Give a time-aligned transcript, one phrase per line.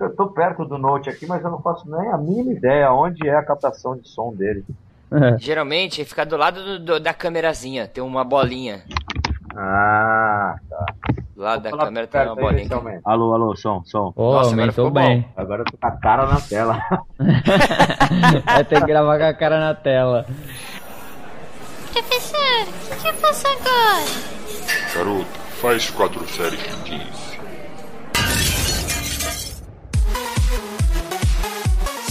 [0.00, 3.28] Eu tô perto do Note aqui, mas eu não faço nem a mínima ideia onde
[3.28, 4.64] é a captação de som dele.
[5.10, 5.38] É.
[5.38, 8.82] Geralmente fica do lado do, do, da câmerazinha, tem uma bolinha.
[9.56, 10.86] Ah, tá.
[11.34, 12.68] Do lado da câmera tem uma bolinha.
[13.04, 14.12] Alô, alô, som, som.
[14.14, 15.20] Oh, Nossa, agora ficou bem.
[15.20, 15.28] Bom.
[15.36, 16.82] Agora eu tô com a cara na tela.
[18.44, 20.26] Vai ter que gravar com a cara na tela.
[21.92, 22.38] Professor,
[22.92, 24.28] o que eu faço agora?
[24.94, 27.17] Garoto, faz quatro séries de 15.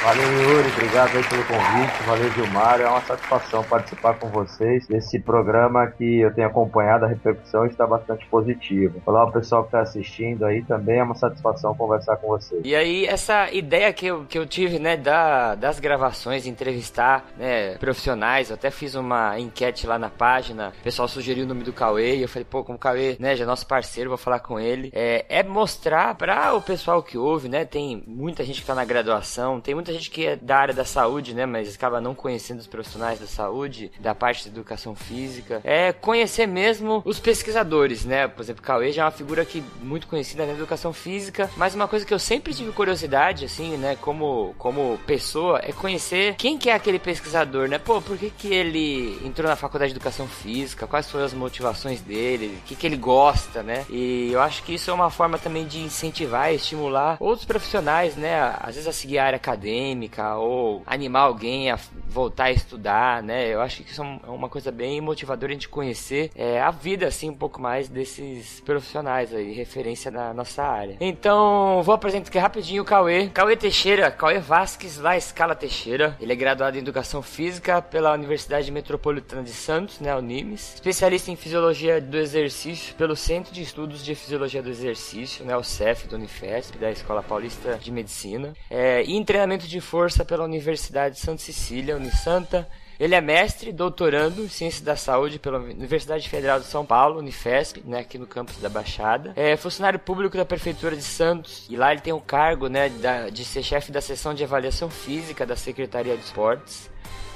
[0.04, 0.68] Valeu, Yuri.
[0.68, 2.02] Obrigado aí pelo convite.
[2.06, 2.78] Valeu, Gilmar.
[2.78, 7.06] É uma satisfação participar com vocês desse programa que eu tenho acompanhado.
[7.06, 8.98] A repercussão está bastante positiva.
[9.06, 10.98] Olá, o pessoal que está assistindo aí também.
[10.98, 12.60] É uma satisfação conversar com vocês.
[12.66, 17.78] E aí, essa ideia que eu, que eu tive, né, da, das gravações, entrevistar né,
[17.78, 18.50] profissionais.
[18.50, 20.74] Eu até fiz uma enquete lá na página.
[20.80, 22.16] O pessoal sugeriu o nome do Cauê.
[22.16, 24.60] E eu falei, pô, como o Cauê né, já é nosso parceiro, vou falar com
[24.60, 24.90] ele.
[24.92, 27.64] É, é mostrar para o pessoal que ouve, né?
[27.64, 30.84] Tem muita gente que está na graduação, tem muita gente que é da área da
[30.84, 35.60] saúde, né, mas acaba não conhecendo os profissionais da saúde, da parte da educação física,
[35.64, 38.28] é conhecer mesmo os pesquisadores, né?
[38.28, 41.88] Por exemplo, Cauê já é uma figura que muito conhecida na educação física, mas uma
[41.88, 46.70] coisa que eu sempre tive curiosidade, assim, né, como, como pessoa, é conhecer quem que
[46.70, 47.78] é aquele pesquisador, né?
[47.78, 50.86] Pô, por que que ele entrou na faculdade de educação física?
[50.86, 52.58] Quais foram as motivações dele?
[52.62, 53.84] O que que ele gosta, né?
[53.90, 58.54] E eu acho que isso é uma forma também de incentivar estimular outros profissionais, né?
[58.60, 61.78] Às vezes a seguir a área acadêmica, acadêmica ou animar alguém a
[62.14, 63.52] voltar a estudar, né?
[63.52, 67.08] Eu acho que isso é uma coisa bem motivadora a gente conhecer é, a vida,
[67.08, 70.96] assim, um pouco mais desses profissionais aí, referência na nossa área.
[71.00, 73.28] Então, vou apresentar aqui rapidinho o Cauê.
[73.28, 76.16] Cauê Teixeira, Cauê Vasques, lá Escala Teixeira.
[76.20, 80.74] Ele é graduado em Educação Física pela Universidade Metropolitana de Santos, né, Unimes.
[80.74, 85.64] Especialista em Fisiologia do Exercício pelo Centro de Estudos de Fisiologia do Exercício, né, o
[85.64, 88.52] CEF do Unifesp, da Escola Paulista de Medicina.
[88.70, 92.68] É, e em treinamento de força pela Universidade de Santa Cecília, Unisanta.
[92.98, 97.82] Ele é mestre, doutorando em Ciência da Saúde pela Universidade Federal de São Paulo, Unifesp,
[97.84, 99.32] né, aqui no campus da Baixada.
[99.34, 102.90] É funcionário público da Prefeitura de Santos e lá ele tem o cargo né,
[103.32, 106.88] de ser chefe da seção de avaliação física da Secretaria de Esportes.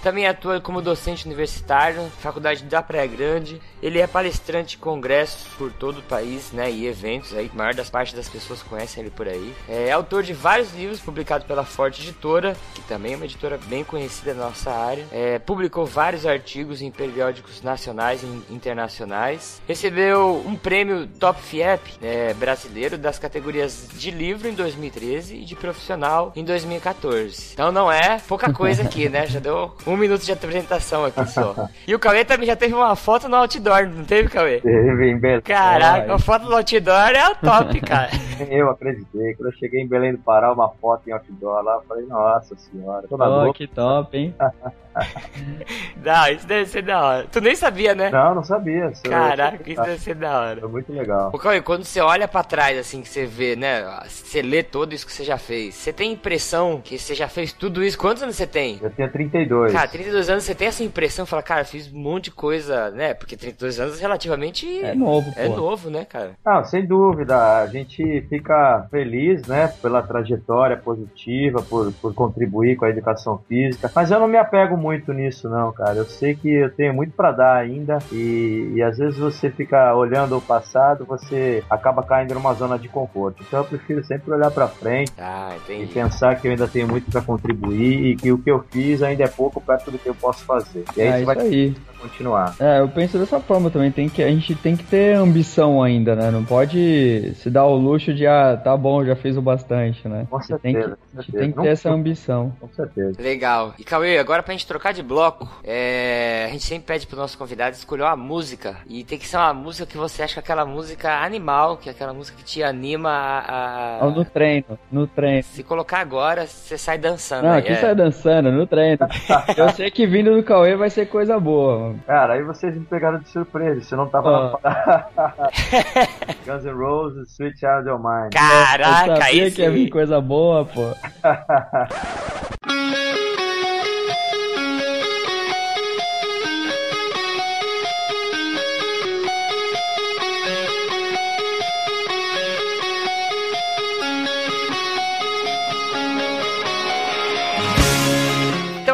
[0.02, 3.60] Também atua como docente universitário Faculdade da Praia Grande.
[3.82, 7.74] Ele é palestrante de congressos por todo o país, né, e eventos aí, a maior
[7.74, 9.54] das partes das pessoas conhecem ele por aí.
[9.68, 13.84] É autor de vários livros publicados pela Forte Editora, que também é uma editora bem
[13.84, 15.06] conhecida na nossa área.
[15.10, 19.60] É, publicou vários artigos em periódicos nacionais e internacionais.
[19.66, 25.54] Recebeu um prêmio Top FIEP é, brasileiro das categorias de livro em 2013 e de
[25.54, 27.52] profissional em 2014.
[27.52, 29.26] Então não é pouca coisa aqui, né?
[29.26, 31.54] Já deu um minuto de apresentação aqui só.
[31.86, 34.60] E o Cauê também já teve uma foto no outdoor, não teve, Cauê?
[34.60, 35.40] Teve em Belém.
[35.40, 38.10] Caraca, a foto no outdoor é o top, cara.
[38.50, 39.34] eu acreditei.
[39.34, 42.54] Quando eu cheguei em Belém do Pará, uma foto em outdoor lá, eu falei, nossa
[42.56, 43.06] senhora.
[43.10, 44.34] Oh, que top, hein?
[46.02, 47.26] não, isso deve ser da hora.
[47.30, 48.10] Tu nem sabia, né?
[48.10, 48.92] Não, não sabia.
[49.08, 50.60] Caraca, isso deve ser da hora.
[50.60, 51.30] Foi muito legal.
[51.32, 53.84] Ô, Cauê, quando você olha pra trás, assim, que você vê, né?
[54.06, 55.74] Você lê tudo isso que você já fez.
[55.74, 57.98] Você tem impressão que você já fez tudo isso?
[57.98, 58.78] Quantos anos você tem?
[58.82, 59.72] Eu tenho 32.
[59.72, 63.14] Cara, 32 anos, você tem essa impressão, fala, cara, fiz um monte de coisa, né?
[63.14, 64.84] Porque 32 anos relativamente.
[64.84, 66.32] É novo, É novo, né, cara?
[66.44, 67.60] Não, sem dúvida.
[67.62, 69.68] A gente fica feliz, né?
[69.80, 73.90] Pela trajetória positiva, por, por contribuir com a educação física.
[73.94, 75.96] Mas eu não me apego muito nisso, não, cara.
[75.96, 77.98] Eu sei que eu tenho muito para dar ainda.
[78.12, 82.88] E, e às vezes você fica olhando o passado, você acaba caindo numa zona de
[82.88, 83.42] conforto.
[83.46, 87.10] Então eu prefiro sempre olhar para frente ah, e pensar que eu ainda tenho muito
[87.10, 90.14] para contribuir e que o que eu fiz ainda é pouco perto do que eu
[90.14, 90.84] posso fazer.
[90.96, 91.74] E aí, é, vai aí.
[91.98, 92.54] Continuar.
[92.60, 93.90] É, eu penso dessa forma também.
[93.90, 96.30] Tem que, a gente tem que ter ambição ainda, né?
[96.30, 100.26] Não pode se dar o luxo de, ah, tá bom, já fiz o bastante, né?
[100.30, 101.62] Com Você tem que, certeza, a gente tem que certeza.
[101.62, 102.52] ter essa ambição.
[102.60, 103.20] Com certeza.
[103.20, 103.74] Legal.
[103.78, 107.36] E Cauê, agora pra gente trocar de bloco, é, a gente sempre pede pro nosso
[107.36, 108.76] convidado escolher uma música.
[108.88, 111.88] E tem que ser uma música que você acha que é aquela música animal, que
[111.88, 113.98] é aquela música que te anima a.
[114.00, 115.42] a- Ou no treino, no treino.
[115.42, 117.44] Se colocar agora, você sai dançando.
[117.44, 117.76] Não, aqui é.
[117.76, 118.98] sai dançando, no treino.
[119.56, 123.18] Eu sei que vindo do Cauê vai ser coisa boa, Cara, aí vocês me pegaram
[123.18, 124.42] de surpresa, você não tava Ah.
[124.42, 125.06] na parada.
[126.46, 128.24] Guns N' Roses, Sweet Child of Mine.
[128.26, 130.92] Eu Caraca, sabia aí que ia vir coisa boa, pô.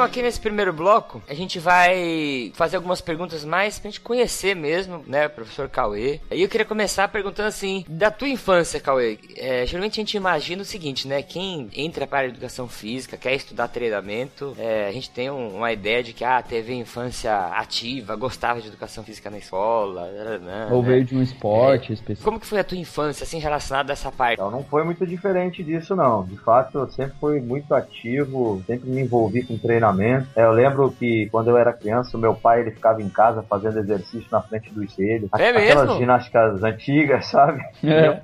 [0.04, 5.02] aqui nesse primeiro bloco, a gente vai fazer algumas perguntas mais pra gente conhecer mesmo,
[5.06, 6.20] né, professor Cauê.
[6.30, 9.18] Aí eu queria começar perguntando assim, da tua infância, Cauê.
[9.36, 13.34] É, geralmente a gente imagina o seguinte, né, quem entra para a educação física, quer
[13.34, 18.14] estudar treinamento, é, a gente tem um- uma ideia de que, ah, teve infância ativa,
[18.16, 20.06] gostava de educação física na escola,
[20.40, 20.88] né, Ou né?
[20.88, 22.24] veio de um esporte específico.
[22.24, 24.34] Como que foi a tua infância, assim, relacionada a essa parte?
[24.34, 26.24] Então não foi muito diferente disso, não.
[26.24, 29.93] De fato, eu sempre fui muito ativo, sempre me envolvi com treinamento.
[30.34, 33.42] É, eu lembro que quando eu era criança, o meu pai ele ficava em casa
[33.42, 35.28] fazendo exercício na frente do espelho.
[35.38, 35.98] É Aquelas mesmo?
[35.98, 37.62] ginásticas antigas, sabe?
[37.82, 38.08] É.
[38.08, 38.20] Eu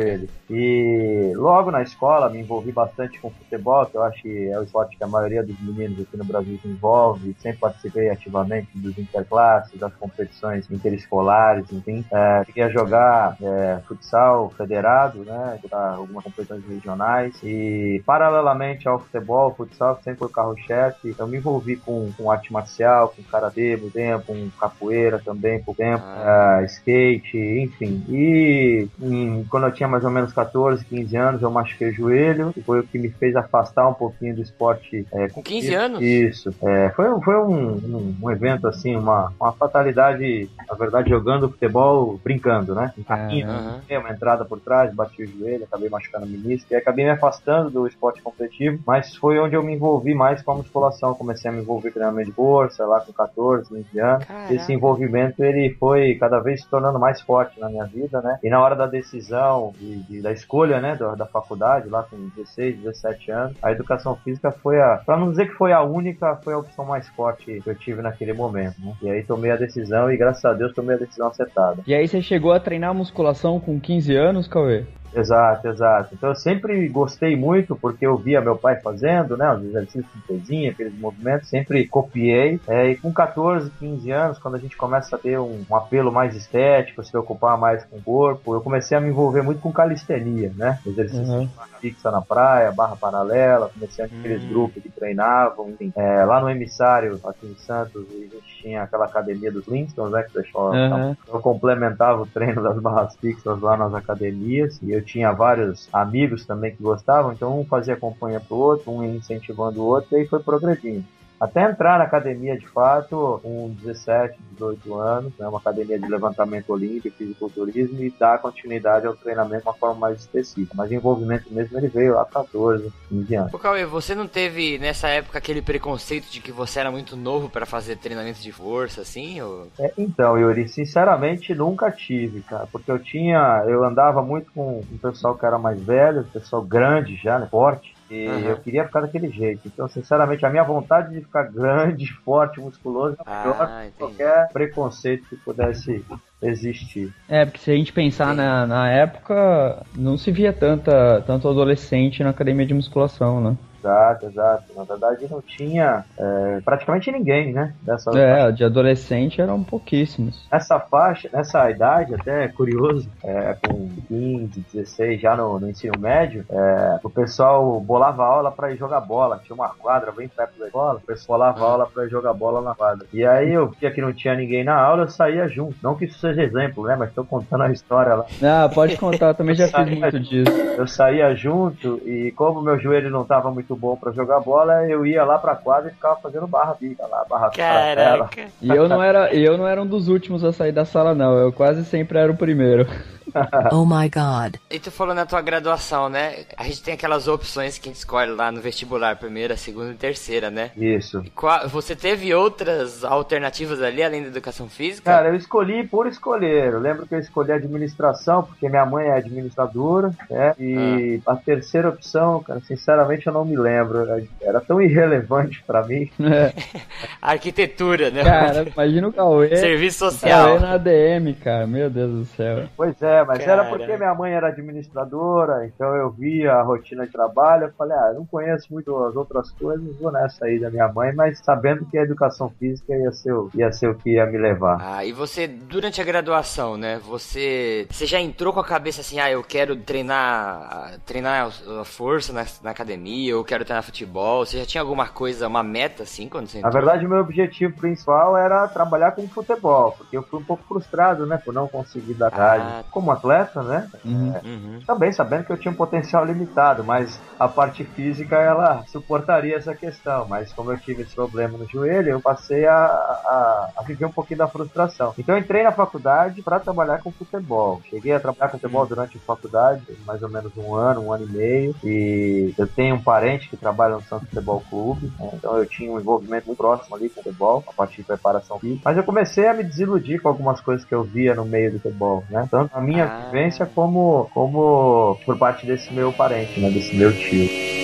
[0.00, 0.30] ele.
[0.50, 4.62] E logo na escola me envolvi bastante com futebol, que eu acho que é o
[4.62, 7.34] esporte que a maioria dos meninos aqui no Brasil se envolve.
[7.40, 12.04] Sempre participei ativamente dos interclasses, das competições interescolares, enfim.
[12.12, 15.58] É, queria jogar é, futsal federado, né?
[15.72, 17.34] Algumas competições regionais.
[17.42, 20.71] E paralelamente ao futebol, futsal sempre foi o carro-chefe.
[21.18, 25.74] Eu me envolvi com, com arte marcial, com karatê, por tempo, com capoeira também, por
[25.76, 26.58] tempo, Ah.
[26.58, 28.02] ah, skate, enfim.
[28.08, 32.52] E hum, quando eu tinha mais ou menos 14, 15 anos, eu machuquei o joelho,
[32.56, 35.06] e foi o que me fez afastar um pouquinho do esporte.
[35.12, 36.00] é, Com 15 isso, anos?
[36.02, 36.54] Isso.
[36.62, 42.18] É, foi foi um, um, um evento, assim, uma, uma fatalidade, na verdade, jogando futebol
[42.22, 42.92] brincando, né?
[42.98, 43.80] Um carrinho, Aham.
[43.86, 47.10] Dei uma entrada por trás, bati o joelho, acabei machucando o menisco e acabei me
[47.10, 51.14] afastando do esporte competitivo, mas foi onde eu me envolvi mais com a musculação.
[51.14, 54.24] Comecei a me envolver com treinamento de força lá com 14, 15 anos.
[54.24, 54.54] Caraca.
[54.54, 58.38] Esse envolvimento ele foi cada vez se tornando mais forte na minha vida, né?
[58.42, 62.16] E na hora da decisão de, de- da escolha, né, da, da faculdade, lá com
[62.36, 66.36] 16, 17 anos, a educação física foi a, para não dizer que foi a única,
[66.36, 68.92] foi a opção mais forte que eu tive naquele momento, né?
[69.02, 71.82] E aí tomei a decisão e graças a Deus tomei a decisão acertada.
[71.86, 74.84] E aí você chegou a treinar musculação com 15 anos, Cauê?
[75.14, 76.14] Exato, exato.
[76.14, 80.20] Então eu sempre gostei muito porque eu via meu pai fazendo, né, os exercícios com
[80.26, 82.60] pezinho, aqueles movimentos, sempre copiei.
[82.68, 86.10] É, e com 14, 15 anos, quando a gente começa a ter um, um apelo
[86.12, 89.72] mais estético, se preocupar mais com o corpo, eu comecei a me envolver muito com
[89.72, 91.46] calistenia, né, exercícios Uhum.
[91.46, 94.48] de barra fixa na praia, barra paralela, comecei a ter aqueles Hum.
[94.48, 95.92] grupos que treinavam, enfim.
[95.94, 100.22] É, lá no emissário, aqui em Santos, a gente tinha aquela academia dos Flintstones, né,
[100.22, 101.14] que o pessoal Uhum.
[101.28, 106.46] eu complementava o treino das barras fixas lá nas academias e eu tinha vários amigos
[106.46, 110.26] também que gostavam, então um fazia companhia pro outro, um incentivando o outro e aí
[110.26, 111.04] foi progredindo.
[111.42, 116.70] Até entrar na academia de fato, com 17, 18 anos, né, uma academia de levantamento
[116.70, 120.72] olímpico, fisiculturismo e dar continuidade ao treinamento de uma forma mais específica.
[120.76, 123.54] Mas o envolvimento mesmo ele veio a 14, 15 anos.
[123.54, 127.50] Ô Cauê, você não teve nessa época aquele preconceito de que você era muito novo
[127.50, 129.40] pra fazer treinamento de força, assim?
[129.40, 129.66] Ou...
[129.80, 134.98] É, então, Yuri, sinceramente nunca tive, cara, porque eu tinha, eu andava muito com um
[134.98, 138.50] pessoal que era mais velho, pessoal grande já, né, forte, e Aham.
[138.50, 139.60] eu queria ficar daquele jeito.
[139.66, 144.48] Então, sinceramente, a minha vontade de ficar grande, forte, musculoso, é Ah, maior que qualquer
[144.52, 146.04] preconceito que pudesse
[146.42, 147.10] existir.
[147.28, 152.22] É, porque se a gente pensar na, na época, não se via tanta, tanto adolescente
[152.22, 153.56] na academia de musculação, né?
[153.82, 154.64] Exato, exato.
[154.76, 160.46] Na verdade, não tinha é, praticamente ninguém, né, dessa É, de adolescente eram pouquíssimos.
[160.50, 165.98] Nessa faixa, nessa idade, até é curioso, é, com 15, 16, já no, no ensino
[165.98, 169.40] médio, é, o pessoal bolava aula pra ir jogar bola.
[169.44, 172.60] Tinha uma quadra bem perto da escola, o pessoal bolava aula pra ir jogar bola
[172.60, 173.06] na quadra.
[173.12, 175.76] E aí eu via que não tinha ninguém na aula, eu saía junto.
[175.82, 176.94] Não que isso seja exemplo, né?
[176.96, 178.26] Mas tô contando a história lá.
[178.42, 180.52] Ah, pode contar, eu também já fiz muito disso.
[180.76, 185.04] Eu saía junto e como meu joelho não tava muito bom pra jogar bola, eu
[185.06, 187.50] ia lá pra quadra e ficava fazendo barra fica lá, barra.
[187.50, 188.46] Caraca.
[188.60, 191.36] E eu não era, eu não era um dos últimos a sair da sala, não.
[191.36, 192.86] Eu quase sempre era o primeiro.
[193.72, 194.56] oh my god.
[194.70, 196.44] E tu falou na tua graduação, né?
[196.56, 199.94] A gente tem aquelas opções que a gente escolhe lá no vestibular, primeira, segunda e
[199.94, 200.70] terceira, né?
[200.76, 201.22] Isso.
[201.34, 205.10] Qual, você teve outras alternativas ali, além da educação física?
[205.10, 206.72] Cara, eu escolhi por escolher.
[206.72, 210.54] Eu lembro que eu escolhi administração, porque minha mãe é administradora, né?
[210.58, 211.32] E ah.
[211.32, 214.00] a terceira opção, cara, sinceramente eu não me lembro.
[214.00, 216.10] Era, era tão irrelevante para mim.
[216.20, 216.52] É.
[217.20, 218.22] Arquitetura, né?
[218.24, 219.56] Cara, imagina o Cauê.
[219.56, 220.58] Serviço social.
[220.58, 221.66] Cauê na ADM, cara.
[221.66, 222.64] Meu Deus do céu.
[222.76, 223.62] Pois é, mas cara.
[223.62, 227.64] era porque minha mãe era administradora, então eu via a rotina de trabalho.
[227.64, 230.88] Eu falei, ah, eu não conheço muito as outras coisas, vou nessa aí da minha
[230.88, 234.26] mãe, mas sabendo que a educação física ia ser, o, ia ser o que ia
[234.26, 234.78] me levar.
[234.80, 237.00] Ah, e você, durante a graduação, né?
[237.04, 241.50] Você, você já entrou com a cabeça assim, ah, eu quero treinar, treinar
[241.80, 244.44] a força na, na academia, eu quero treinar futebol.
[244.44, 246.72] Você já tinha alguma coisa, uma meta assim quando você entrou?
[246.72, 251.26] Na verdade, meu objetivo principal era trabalhar com futebol, porque eu fui um pouco frustrado,
[251.26, 252.84] né, por não conseguir dar ah.
[252.90, 253.88] como atleta, né?
[254.04, 254.34] Uhum.
[254.34, 254.80] É, uhum.
[254.86, 259.74] Também sabendo que eu tinha um potencial limitado, mas a parte física ela suportaria essa
[259.74, 260.26] questão.
[260.28, 264.12] Mas como eu tive esse problema no joelho, eu passei a, a, a viver um
[264.12, 265.14] pouquinho da frustração.
[265.18, 267.80] Então eu entrei na faculdade para trabalhar com futebol.
[267.88, 271.24] Cheguei a trabalhar com futebol durante a faculdade, mais ou menos um ano, um ano
[271.24, 271.74] e meio.
[271.84, 275.30] E eu tenho um parente que trabalha no Santos Futebol Clube, né?
[275.34, 278.58] então eu tinha um envolvimento muito próximo ali com o futebol, a partir de preparação
[278.58, 278.82] física.
[278.84, 281.80] Mas eu comecei a me desiludir com algumas coisas que eu via no meio do
[281.80, 282.46] futebol, né?
[282.50, 283.26] Tanto a minha ah.
[283.30, 286.70] vivência como, como por parte desse meu parente, né?
[286.70, 287.81] Desse meu tio.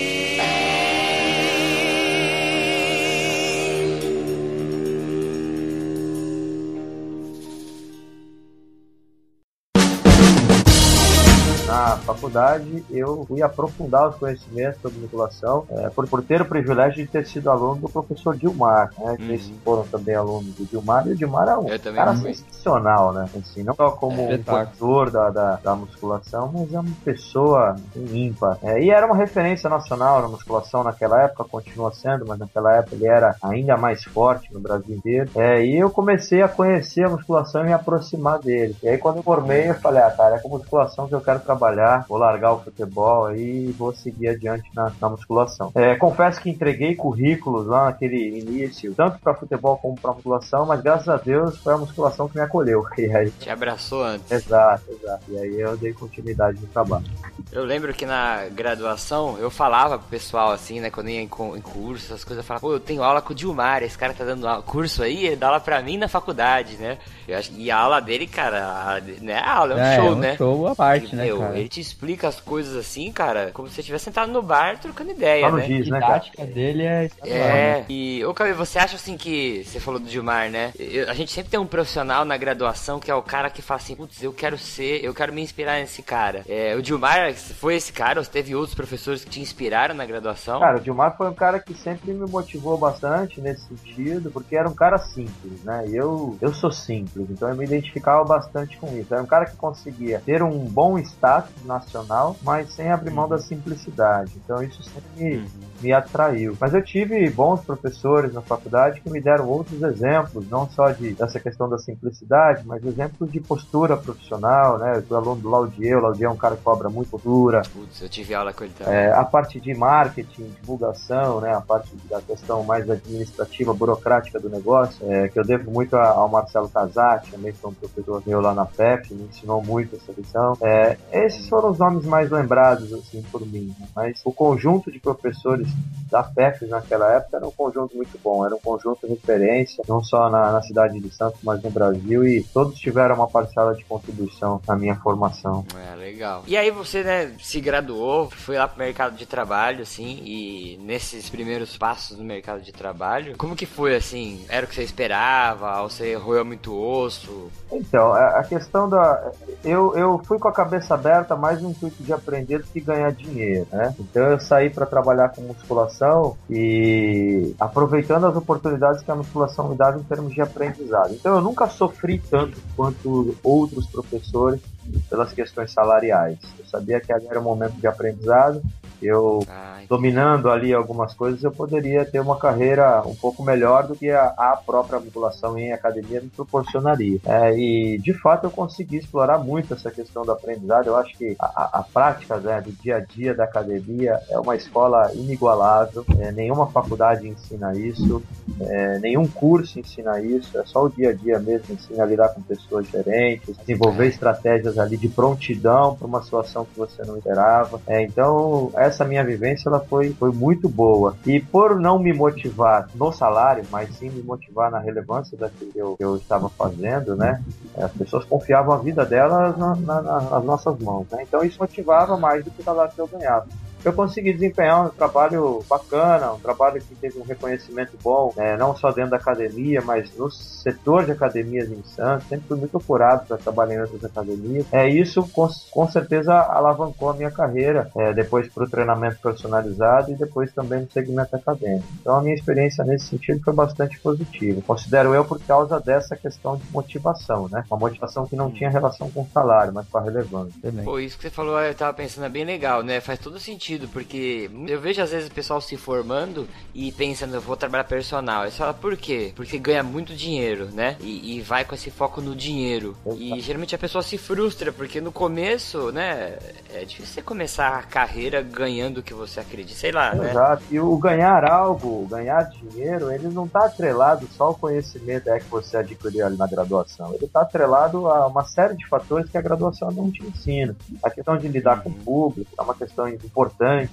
[11.97, 17.11] Faculdade, eu fui aprofundar os conhecimentos sobre musculação, é, por, por ter o privilégio de
[17.11, 19.15] ter sido aluno do professor Dilmar, né?
[19.19, 19.25] Uhum.
[19.25, 22.33] Eles foram também alunos do Dilmar, e o Dilmar é um cara fui.
[22.33, 23.29] sensacional, né?
[23.37, 27.75] Assim, não só como é, um professor da, da, da, musculação, mas é uma pessoa
[27.95, 28.57] ímpar.
[28.63, 32.95] É, e era uma referência nacional na musculação naquela época, continua sendo, mas naquela época
[32.95, 35.29] ele era ainda mais forte no Brasil inteiro.
[35.35, 38.75] É, e eu comecei a conhecer a musculação e me aproximar dele.
[38.83, 41.39] E aí quando eu formei, eu falei, ah, cara, é com musculação que eu quero
[41.39, 45.71] trabalhar vou largar o futebol aí e vou seguir adiante na, na musculação.
[45.75, 50.81] É, confesso que entreguei currículos lá naquele início, tanto para futebol como para musculação, mas
[50.81, 52.85] graças a Deus foi a musculação que me acolheu.
[52.99, 53.31] E aí...
[53.31, 54.29] Te abraçou antes.
[54.29, 55.23] Exato, exato.
[55.29, 57.05] E aí eu dei continuidade no trabalho.
[57.51, 61.61] Eu lembro que na graduação eu falava pro pessoal assim, né, quando ia em, em
[61.61, 64.23] curso, essas coisas, eu falava, pô, eu tenho aula com o Dilmar, esse cara tá
[64.23, 66.97] dando curso aí, ele dá aula pra mim na faculdade, né?
[67.27, 70.05] Eu acho, e a aula dele, cara, a, né, a aula é um é, show,
[70.05, 70.37] é um né?
[70.37, 71.59] show à parte, ele, né, meu, cara?
[71.69, 75.11] Ele te explica as coisas assim, cara, como se você estivesse sentado no bar trocando
[75.11, 75.67] ideia, né?
[75.67, 77.85] Giz, né, a didática dele é É, né?
[77.87, 80.73] e, ô Cauê, você acha assim que, você falou do Dilmar, né?
[80.79, 83.79] Eu, a gente sempre tem um profissional na graduação que é o cara que fala
[83.79, 86.43] assim, putz, eu quero ser, eu quero me inspirar nesse cara.
[86.49, 90.59] É, o Dilmar foi esse cara, ou teve outros professores que te inspiraram na graduação?
[90.59, 94.67] Cara, o Dilmar foi um cara que sempre me motivou bastante nesse sentido, porque era
[94.67, 95.85] um cara simples, né?
[95.91, 99.13] Eu, eu sou simples, então eu me identificava bastante com isso.
[99.13, 103.37] Era um cara que conseguia ter um bom status nacional, mas sem abrir mão da
[103.37, 104.31] simplicidade.
[104.43, 105.47] Então isso sempre me, uhum.
[105.81, 106.57] me atraiu.
[106.59, 111.13] Mas eu tive bons professores na faculdade que me deram outros exemplos, não só de,
[111.13, 115.03] dessa questão da simplicidade, mas exemplos de postura profissional, né?
[115.09, 117.61] O aluno do Laudier, o Laudier é um cara que cobra muito postura.
[117.73, 118.93] Putz, eu tive aula com ele também.
[118.93, 121.53] É, a parte de marketing, divulgação, né?
[121.53, 126.29] A parte da questão mais administrativa, burocrática do negócio, é, que eu devo muito ao
[126.29, 130.57] Marcelo Casati, também foi um professor meu lá na PEP, me ensinou muito essa lição.
[130.61, 133.73] É, esses foram os nomes mais lembrados, assim, por mim.
[133.79, 133.87] Né?
[133.95, 135.67] Mas o conjunto de professores
[136.09, 140.03] da PEP naquela época era um conjunto muito bom, era um conjunto de referência, não
[140.03, 143.83] só na, na cidade de Santos, mas no Brasil, e todos tiveram uma parcela de
[143.85, 145.65] contribuição na minha formação.
[145.91, 146.43] É, legal.
[146.47, 151.29] E aí você, né, se graduou, foi lá pro mercado de trabalho, assim, e nesses
[151.29, 154.45] primeiros passos no mercado de trabalho, como que foi, assim?
[154.49, 155.81] Era o que você esperava?
[155.81, 157.49] Ou você roeu muito osso?
[157.71, 159.31] Então, a questão da...
[159.63, 163.11] Eu, eu fui com a cabeça aberta mais no intuito de aprender do que ganhar
[163.11, 163.95] dinheiro, né?
[163.99, 169.75] Então eu saí para trabalhar com musculação e aproveitando as oportunidades que a musculação me
[169.75, 171.13] dava em termos de aprendizado.
[171.13, 174.61] Então eu nunca sofri tanto quanto outros professores
[175.09, 176.37] pelas questões salariais.
[176.57, 178.61] Eu sabia que era um momento de aprendizado
[179.01, 183.95] Eu, Ah, dominando ali algumas coisas, eu poderia ter uma carreira um pouco melhor do
[183.95, 187.19] que a, a própria musculação em academia me proporcionaria.
[187.25, 190.87] É, e, de fato, eu consegui explorar muito essa questão do aprendizado.
[190.87, 194.55] Eu acho que a, a- prática né, do dia a dia da academia é uma
[194.55, 196.05] escola inigualável.
[196.19, 198.21] É, nenhuma faculdade ensina isso,
[198.61, 200.57] é, nenhum curso ensina isso.
[200.57, 204.77] É só o dia a dia mesmo ensina a lidar com pessoas diferentes, desenvolver estratégias
[204.77, 207.81] ali de prontidão para uma situação que você não esperava.
[207.87, 211.15] É, então, essa minha vivência ela foi, foi muito boa.
[211.25, 215.79] E por não me motivar no salário, mas sim me motivar na relevância daquilo que
[215.79, 217.41] eu, que eu estava fazendo, né?
[217.77, 221.23] As pessoas confiavam a vida delas na- na- nas nossas mãos, né?
[221.23, 223.45] Então isso motivava mais do que o salário que eu ganhava.
[223.83, 228.57] Eu consegui desempenhar um trabalho bacana, um trabalho que teve um reconhecimento bom, né?
[228.57, 232.27] não só dentro da academia, mas no setor de academias em Santos.
[232.27, 234.65] Sempre fui muito procurado para trabalhar em outras academias.
[234.71, 240.11] É, isso com, com certeza alavancou a minha carreira, é, depois para o treinamento personalizado
[240.11, 241.87] e depois também no segmento acadêmico.
[242.01, 244.61] Então a minha experiência nesse sentido foi bastante positiva.
[244.65, 247.63] Considero eu por causa dessa questão de motivação, né?
[247.69, 250.53] Uma motivação que não tinha relação com o salário, mas com a relevância.
[250.83, 252.99] Pô, isso que você falou, eu tava pensando, é bem legal, né?
[252.99, 257.41] Faz todo sentido, porque eu vejo às vezes o pessoal se formando e pensando, eu
[257.41, 258.43] vou trabalhar personal.
[258.43, 259.33] Aí você fala, por quê?
[259.35, 260.97] Porque ganha muito dinheiro, né?
[260.99, 262.95] E, e vai com esse foco no dinheiro.
[263.17, 266.37] E geralmente a pessoa se frustra, porque no começo, né?
[266.73, 270.29] É difícil você começar a carreira ganhando o que você acredita, sei lá, né?
[270.31, 270.63] Exato.
[270.69, 275.49] E o ganhar algo, ganhar dinheiro, ele não está atrelado só ao conhecimento é que
[275.49, 277.13] você adquiriu ali na graduação.
[277.13, 280.75] Ele está atrelado a uma série de fatores que a graduação não te ensina.
[281.03, 283.87] A questão de lidar com o público é uma questão importante, né?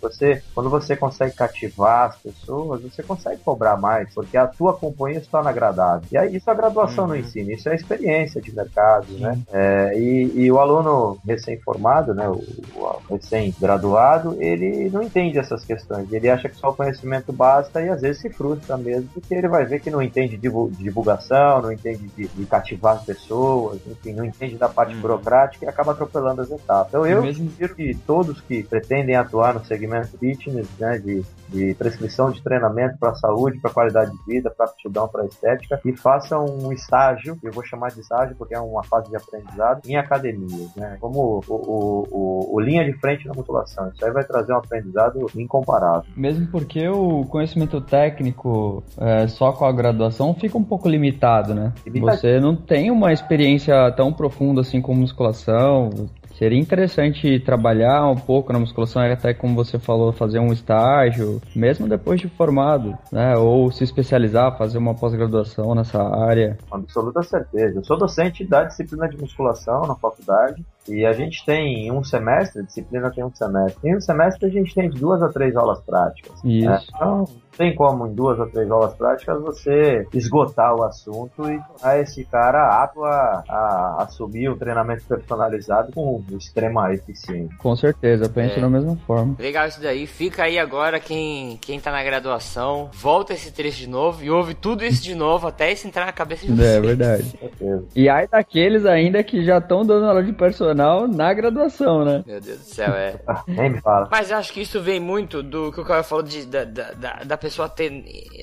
[0.00, 5.20] Você, quando você consegue cativar as pessoas, você consegue cobrar mais, porque a tua companhia
[5.20, 6.06] se torna agradável.
[6.10, 9.38] E aí isso a graduação não ensina, isso é a experiência de mercado, né?
[9.52, 12.42] É, e, e o aluno recém-formado, né, o,
[12.76, 16.10] o recém-graduado, ele não entende essas questões.
[16.12, 19.48] Ele acha que só o conhecimento basta e às vezes se frustra mesmo, porque ele
[19.48, 23.04] vai ver que não entende de divu- de divulgação, não entende de, de cativar as
[23.04, 26.88] pessoas, enfim, não entende da parte burocrática e acaba atropelando as etapas.
[26.88, 32.30] Então eu Mesmo- que todos que pretendem atuar no segmento fitness, né, de, de prescrição
[32.30, 36.72] de treinamento para saúde, para qualidade de vida, para aptidão, para estética, e façam um
[36.72, 40.96] estágio, eu vou chamar de estágio porque é uma fase de aprendizado, em academias, né?
[41.00, 43.88] Como o, o, o, o linha de frente na musculação.
[43.94, 46.04] Isso aí vai trazer um aprendizado incomparável.
[46.16, 51.72] Mesmo porque o conhecimento técnico é, só com a graduação fica um pouco limitado, né?
[51.86, 52.18] Limitado.
[52.18, 55.90] Você não tem uma experiência tão profunda assim com musculação.
[56.38, 61.88] Seria interessante trabalhar um pouco na musculação, até como você falou, fazer um estágio, mesmo
[61.88, 63.36] depois de formado, né?
[63.36, 66.58] Ou se especializar, fazer uma pós-graduação nessa área.
[66.68, 67.78] Com absoluta certeza.
[67.78, 72.60] Eu sou docente da disciplina de musculação na faculdade e a gente tem um semestre,
[72.60, 73.88] a disciplina tem um semestre.
[73.88, 76.32] Em um semestre a gente tem de duas a três aulas práticas.
[76.44, 76.66] Isso.
[76.66, 76.80] né?
[76.94, 77.24] Então,
[77.56, 82.24] tem como em duas ou três aulas práticas você esgotar o assunto e tornar esse
[82.24, 87.56] cara apto a, a assumir um treinamento personalizado com extrema eficiência.
[87.58, 88.60] Com certeza, eu penso É.
[88.60, 89.36] da mesma forma.
[89.38, 90.06] Legal isso daí.
[90.06, 92.90] Fica aí agora quem, quem tá na graduação.
[92.92, 96.12] Volta esse trecho de novo e ouve tudo isso de novo até isso entrar na
[96.12, 96.68] cabeça de vocês.
[96.68, 97.24] É verdade.
[97.38, 97.84] Com certeza.
[97.94, 102.22] E aí daqueles ainda que já estão dando aula de personal na graduação, né?
[102.26, 103.20] Meu Deus do céu, é.
[103.48, 104.08] Nem me fala.
[104.10, 106.92] Mas eu acho que isso vem muito do que o Caio falou de, da, da,
[106.92, 107.90] da- da pessoa ter,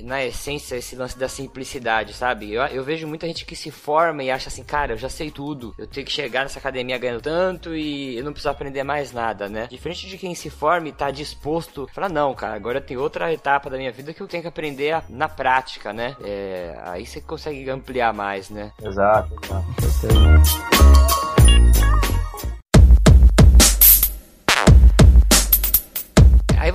[0.04, 2.52] na essência, esse lance da simplicidade, sabe?
[2.54, 5.32] Eu, eu vejo muita gente que se forma e acha assim, cara, eu já sei
[5.32, 5.74] tudo.
[5.78, 9.48] Eu tenho que chegar nessa academia ganhando tanto e eu não preciso aprender mais nada,
[9.50, 9.68] né?
[9.70, 13.32] Diferente de quem se forma e tá disposto a falar, não, cara, agora tem outra
[13.34, 16.16] etapa da minha vida que eu tenho que aprender a- na prática, né?
[16.24, 18.72] É, aí você consegue ampliar mais, né?
[18.84, 21.39] Exato, exato.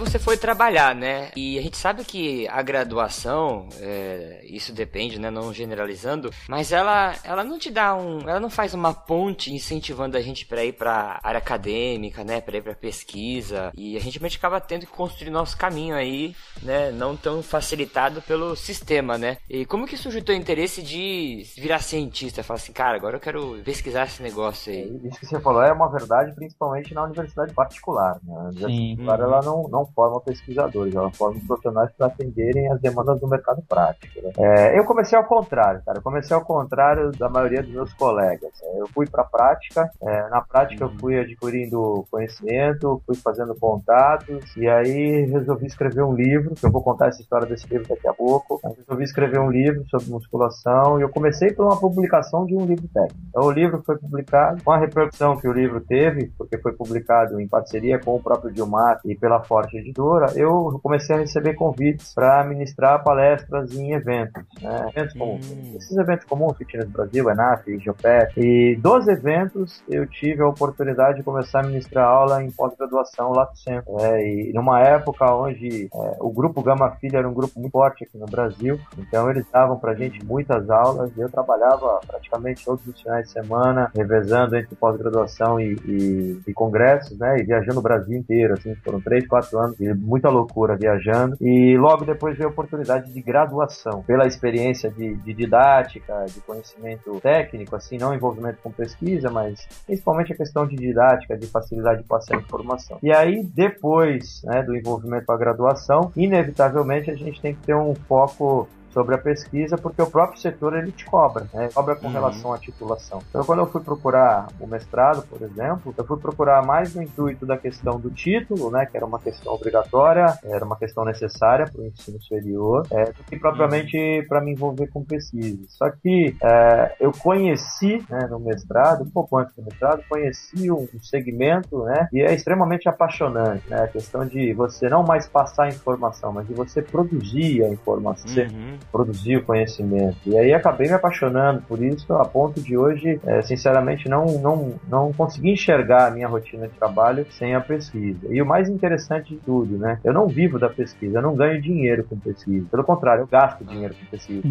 [0.04, 1.30] Você foi trabalhar, né?
[1.36, 5.30] E a gente sabe que a graduação, é, isso depende, né?
[5.30, 10.16] Não generalizando, mas ela, ela não te dá um, ela não faz uma ponte incentivando
[10.16, 12.40] a gente para ir para área acadêmica, né?
[12.40, 13.72] Para ir para pesquisa.
[13.74, 16.90] E a gente realmente acaba tendo que construir nosso caminho aí, né?
[16.90, 19.38] Não tão facilitado pelo sistema, né?
[19.48, 22.42] E como que surgiu o teu interesse de virar cientista?
[22.42, 25.00] Falar assim, cara, agora eu quero pesquisar esse negócio aí.
[25.04, 28.18] Isso que você falou é uma verdade, principalmente na universidade particular.
[28.22, 28.34] Né?
[28.34, 28.96] A universidade Sim.
[28.96, 33.62] particular ela não, não forma pesquisadores, ela forma profissionais para atenderem as demandas do mercado
[33.68, 34.20] prático.
[34.20, 34.32] Né?
[34.38, 35.98] É, eu comecei ao contrário, cara.
[35.98, 38.50] Eu comecei ao contrário da maioria dos meus colegas.
[38.62, 43.54] É, eu fui para a prática, é, na prática eu fui adquirindo conhecimento, fui fazendo
[43.54, 47.88] contatos e aí resolvi escrever um livro, que eu vou contar essa história desse livro
[47.88, 48.60] daqui a pouco.
[48.64, 52.64] Eu resolvi escrever um livro sobre musculação e eu comecei por uma publicação de um
[52.64, 53.20] livro técnico.
[53.28, 57.40] Então o livro foi publicado com a repercussão que o livro teve, porque foi publicado
[57.40, 62.14] em parceria com o próprio Dilmar e pela Forte Editora, eu comecei a receber convites
[62.14, 64.90] para ministrar palestras em eventos, né?
[64.94, 65.50] Eventos comuns.
[65.50, 65.76] Hum.
[65.76, 68.32] Esses eventos comuns, Fitness Brasil, ENAF, Geopet.
[68.40, 73.44] E dos eventos, eu tive a oportunidade de começar a ministrar aula em pós-graduação lá
[73.44, 74.00] do centro.
[74.00, 78.04] É, e numa época onde é, o grupo Gama Filha era um grupo muito forte
[78.04, 82.86] aqui no Brasil, então eles davam pra gente muitas aulas e eu trabalhava praticamente todos
[82.86, 87.38] os finais de semana, revezando entre pós-graduação e, e, e, congressos, né?
[87.40, 91.36] E viajando o Brasil inteiro, assim, foram três, quatro anos de muita loucura viajando.
[91.40, 97.20] E logo depois veio a oportunidade de graduação, pela experiência de, de didática, de conhecimento
[97.20, 102.08] técnico, assim, não envolvimento com pesquisa, mas principalmente a questão de didática, de facilidade de
[102.08, 102.98] passar informação.
[103.02, 107.74] E aí, depois né, do envolvimento com a graduação, inevitavelmente a gente tem que ter
[107.74, 111.68] um foco sobre a pesquisa, porque o próprio setor ele te cobra, né?
[111.74, 112.12] Cobra com uhum.
[112.12, 113.20] relação à titulação.
[113.28, 117.44] Então, quando eu fui procurar o mestrado, por exemplo, eu fui procurar mais no intuito
[117.44, 118.86] da questão do título, né?
[118.86, 123.24] Que era uma questão obrigatória, era uma questão necessária para o ensino superior, é, do
[123.24, 124.28] que propriamente uhum.
[124.28, 125.64] para me envolver com pesquisa.
[125.70, 130.86] Só que é, eu conheci, né, no mestrado, um pouco antes do mestrado, conheci um,
[131.02, 132.08] segmento, né?
[132.12, 133.82] E é extremamente apaixonante, né?
[133.82, 138.44] A questão de você não mais passar informação, mas de você produzir a informação.
[138.44, 140.16] Uhum produzir o conhecimento.
[140.26, 144.74] E aí acabei me apaixonando por isso, a ponto de hoje, é, sinceramente, não, não,
[144.88, 148.26] não consegui enxergar a minha rotina de trabalho sem a pesquisa.
[148.30, 149.98] E o mais interessante de tudo, né?
[150.04, 152.66] Eu não vivo da pesquisa, eu não ganho dinheiro com pesquisa.
[152.70, 154.42] Pelo contrário, eu gasto dinheiro com pesquisa.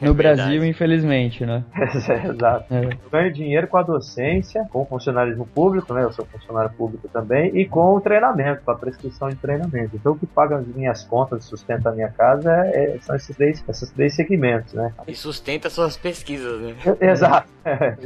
[0.00, 1.64] no é Brasil, infelizmente, né?
[1.74, 2.74] é, exato.
[2.74, 2.84] É.
[2.84, 6.04] Eu ganho dinheiro com a docência, com o funcionalismo público, né?
[6.04, 9.96] Eu sou funcionário público também, e com o treinamento, com a prescrição de treinamento.
[9.96, 13.60] Então, o que paga as minhas contas, sustenta a minha casa, é, são esses três
[13.74, 14.92] esses três segmentos, né?
[15.06, 16.74] E sustenta suas pesquisas, né?
[17.00, 17.52] Exato.
[17.66, 17.96] É,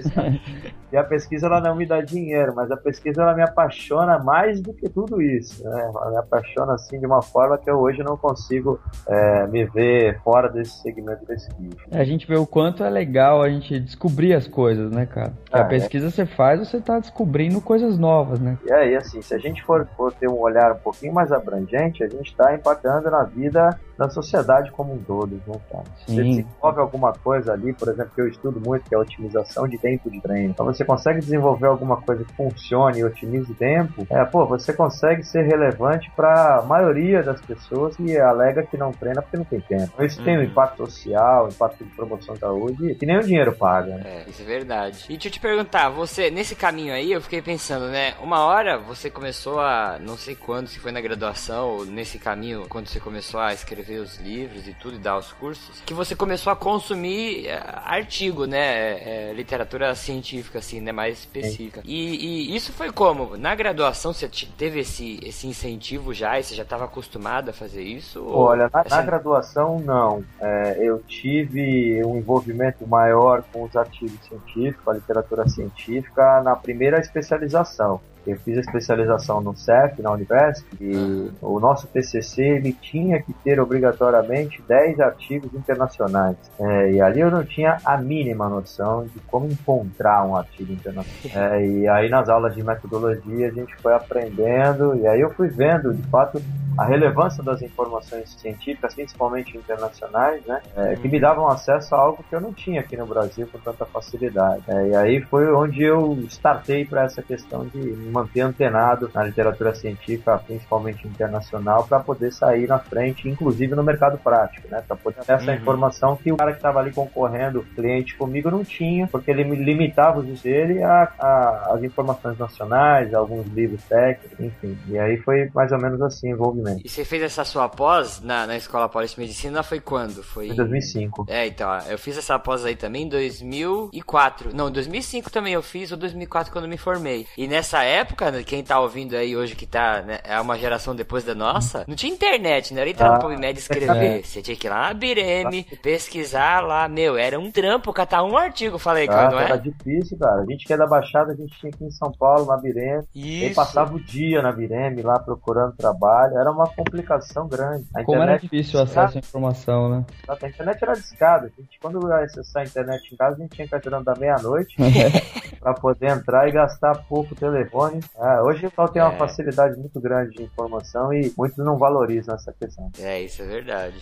[0.93, 4.61] e a pesquisa ela não me dá dinheiro, mas a pesquisa ela me apaixona mais
[4.61, 5.91] do que tudo isso, né?
[5.93, 10.21] Ela me apaixona assim de uma forma que eu hoje não consigo é, me ver
[10.23, 11.77] fora desse segmento de pesquisa.
[11.91, 15.33] A gente vê o quanto é legal a gente descobrir as coisas, né, cara?
[15.53, 15.65] Ah, a é.
[15.65, 16.11] pesquisa é.
[16.11, 18.57] você faz, você está descobrindo coisas novas, né?
[18.65, 22.05] E aí, assim, se a gente for, for ter um olhar um pouquinho mais abrangente,
[22.05, 25.85] a gente está impactando na vida da sociedade como um todo, né, cara?
[26.07, 26.15] Sim.
[26.15, 29.69] Você desenvolve alguma coisa ali, por exemplo, que eu estudo muito, que é a otimização
[29.69, 30.51] de tempo de treino.
[30.51, 35.23] Então você consegue desenvolver alguma coisa que funcione e otimize tempo, é, pô, você consegue
[35.25, 39.61] ser relevante para a maioria das pessoas que alega que não treina porque não tem
[39.61, 39.91] tempo.
[39.95, 40.25] Então, isso uhum.
[40.25, 43.97] tem um impacto social, um impacto de promoção da saúde, que nem o dinheiro paga.
[43.97, 44.03] Né?
[44.05, 45.05] É, isso é verdade.
[45.09, 48.15] E deixa eu te perguntar, você, nesse caminho aí, eu fiquei pensando, né?
[48.23, 52.67] Uma hora você começou a, não sei quando, se foi na graduação ou nesse caminho,
[52.69, 55.48] quando você começou a escrever os livros e tudo, e dar os cursos,
[55.87, 58.59] que você começou a consumir é, artigo, né?
[58.59, 60.93] É, é, literatura científica, assim, né?
[60.93, 61.83] Mais específica.
[61.85, 63.37] E, e, isso foi como?
[63.37, 66.39] Na graduação você teve esse, esse incentivo já?
[66.39, 68.25] E você já estava acostumado a fazer isso?
[68.27, 70.25] Olha, na, na graduação não.
[70.41, 76.99] É, eu tive um envolvimento maior com os artigos científicos, a literatura científica, na primeira
[76.99, 78.01] especialização.
[78.31, 83.33] Eu fiz a especialização no CEF, na Univesp, e o nosso TCC ele tinha que
[83.33, 86.37] ter obrigatoriamente 10 artigos internacionais.
[86.59, 91.09] É, e ali eu não tinha a mínima noção de como encontrar um artigo internacional.
[91.39, 95.49] É, e aí nas aulas de metodologia a gente foi aprendendo, e aí eu fui
[95.49, 96.43] vendo, de fato,
[96.79, 102.25] a relevância das informações científicas, principalmente internacionais, né, é, que me davam acesso a algo
[102.29, 104.63] que eu não tinha aqui no Brasil com tanta facilidade.
[104.69, 109.25] É, e aí foi onde eu startei para essa questão de me manter antenado na
[109.25, 114.97] literatura científica, principalmente internacional, para poder sair na frente, inclusive no mercado prático, né, para
[114.97, 115.57] poder ter essa uhum.
[115.57, 120.21] informação que o cara que estava ali concorrendo, cliente comigo, não tinha, porque ele limitava
[120.21, 124.79] os dele a, a, as informações nacionais, alguns livros técnicos, enfim.
[124.89, 126.83] E aí foi mais ou menos assim, envolvimento também.
[126.85, 130.23] E você fez essa sua pós na, na Escola Paulista de Medicina foi quando?
[130.23, 131.27] Foi em 2005.
[131.29, 134.55] É, então, eu fiz essa pós aí também em 2004.
[134.55, 137.27] Não, 2005 também eu fiz, ou 2004 quando me formei.
[137.37, 140.57] E nessa época época, né, quem tá ouvindo aí hoje que tá, né, é uma
[140.59, 142.81] geração depois da nossa, não tinha internet, né?
[142.81, 143.19] Era entrar no Ah.
[143.19, 144.25] PubMed e escrever.
[144.25, 148.37] Você tinha que ir lá na Bireme, pesquisar lá, meu, era um trampo catar um
[148.37, 149.59] artigo, falei, cara, Ah, não era é?
[149.59, 150.43] difícil, cara.
[150.43, 152.57] A gente que é da Baixada, a gente tinha que ir em São Paulo, na
[152.57, 153.05] Bireme.
[153.15, 153.55] E Isso.
[153.57, 156.39] passava o dia na Bireme lá procurando trabalho.
[156.39, 157.85] Era uma complicação grande.
[157.95, 160.05] A Como era difícil o acesso à informação, né?
[160.29, 161.47] A internet era discada.
[161.57, 164.05] A gente, quando ia acessar a internet em casa, a gente tinha que estar tirando
[164.05, 164.77] da meia-noite
[165.61, 167.88] para poder entrar e gastar pouco telefone.
[168.19, 169.17] Ah, hoje o pessoal tem uma É.
[169.17, 172.91] facilidade muito grande de informação e muitos não valorizam essa questão.
[173.01, 173.99] É, isso é verdade.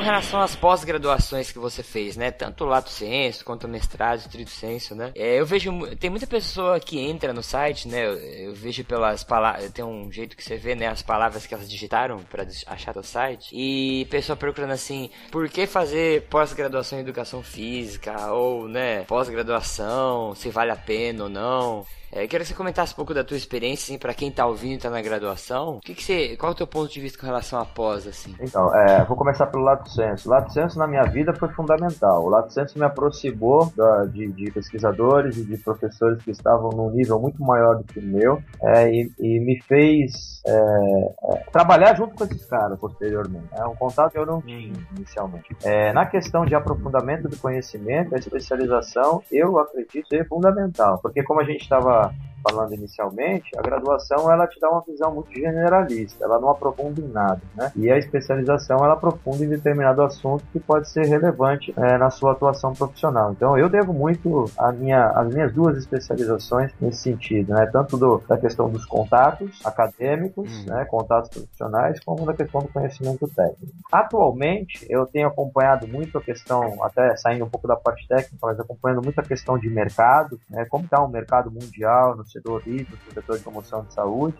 [0.00, 2.30] Com relação às pós-graduações que você fez, né?
[2.30, 5.12] Tanto o Lato Senso quanto o mestrado, o Senso, né?
[5.14, 5.70] É, eu vejo.
[5.96, 8.06] Tem muita pessoa que entra no site, né?
[8.06, 9.70] Eu, eu vejo pelas palavras.
[9.70, 10.86] Tem um jeito que você vê, né?
[10.86, 13.50] As palavras que elas digitaram des- achar o site.
[13.52, 18.32] E pessoa procurando assim: por que fazer pós-graduação em educação física?
[18.32, 19.02] Ou, né?
[19.02, 21.84] Pós-graduação, se vale a pena ou não.
[22.12, 24.46] É, eu quero que você comentasse um pouco da tua experiência, assim, pra quem tá
[24.46, 25.76] ouvindo tá na graduação.
[25.76, 26.36] O que, que você.
[26.36, 28.34] Qual é o teu ponto de vista com relação à pós, assim?
[28.40, 30.28] Então, é, vou começar pelo Lato Senso.
[30.28, 32.24] O Lato Senso na minha vida foi fundamental.
[32.24, 36.90] O Lato Senso me aproximou da- de, de pesquisadores e de professores que estavam num
[36.90, 41.94] nível muito maior do que o meu é, e, e me fez é, é, trabalhar
[41.96, 43.46] junto com esses caras posteriormente.
[43.52, 45.56] É um contato que eu não tinha inicialmente.
[45.62, 51.40] É, na questão de aprofundamento do conhecimento, a especialização, eu acredito ser fundamental, porque como
[51.40, 52.29] a gente estava да.
[52.42, 57.08] Falando inicialmente, a graduação ela te dá uma visão muito generalista, ela não aprofunda em
[57.08, 57.72] nada, né?
[57.76, 62.32] E a especialização ela aprofunda em determinado assunto que pode ser relevante eh, na sua
[62.32, 63.32] atuação profissional.
[63.32, 67.66] Então eu devo muito a minha, as minhas duas especializações nesse sentido, né?
[67.72, 70.64] Tanto do, da questão dos contatos acadêmicos, Hum.
[70.66, 70.84] né?
[70.86, 73.72] Contatos profissionais, como da questão do conhecimento técnico.
[73.92, 78.58] Atualmente eu tenho acompanhado muito a questão, até saindo um pouco da parte técnica, mas
[78.58, 80.64] acompanhando muito a questão de mercado, né?
[80.66, 82.24] Como está o mercado mundial no
[82.66, 84.36] hídrico, no setor de promoção de saúde.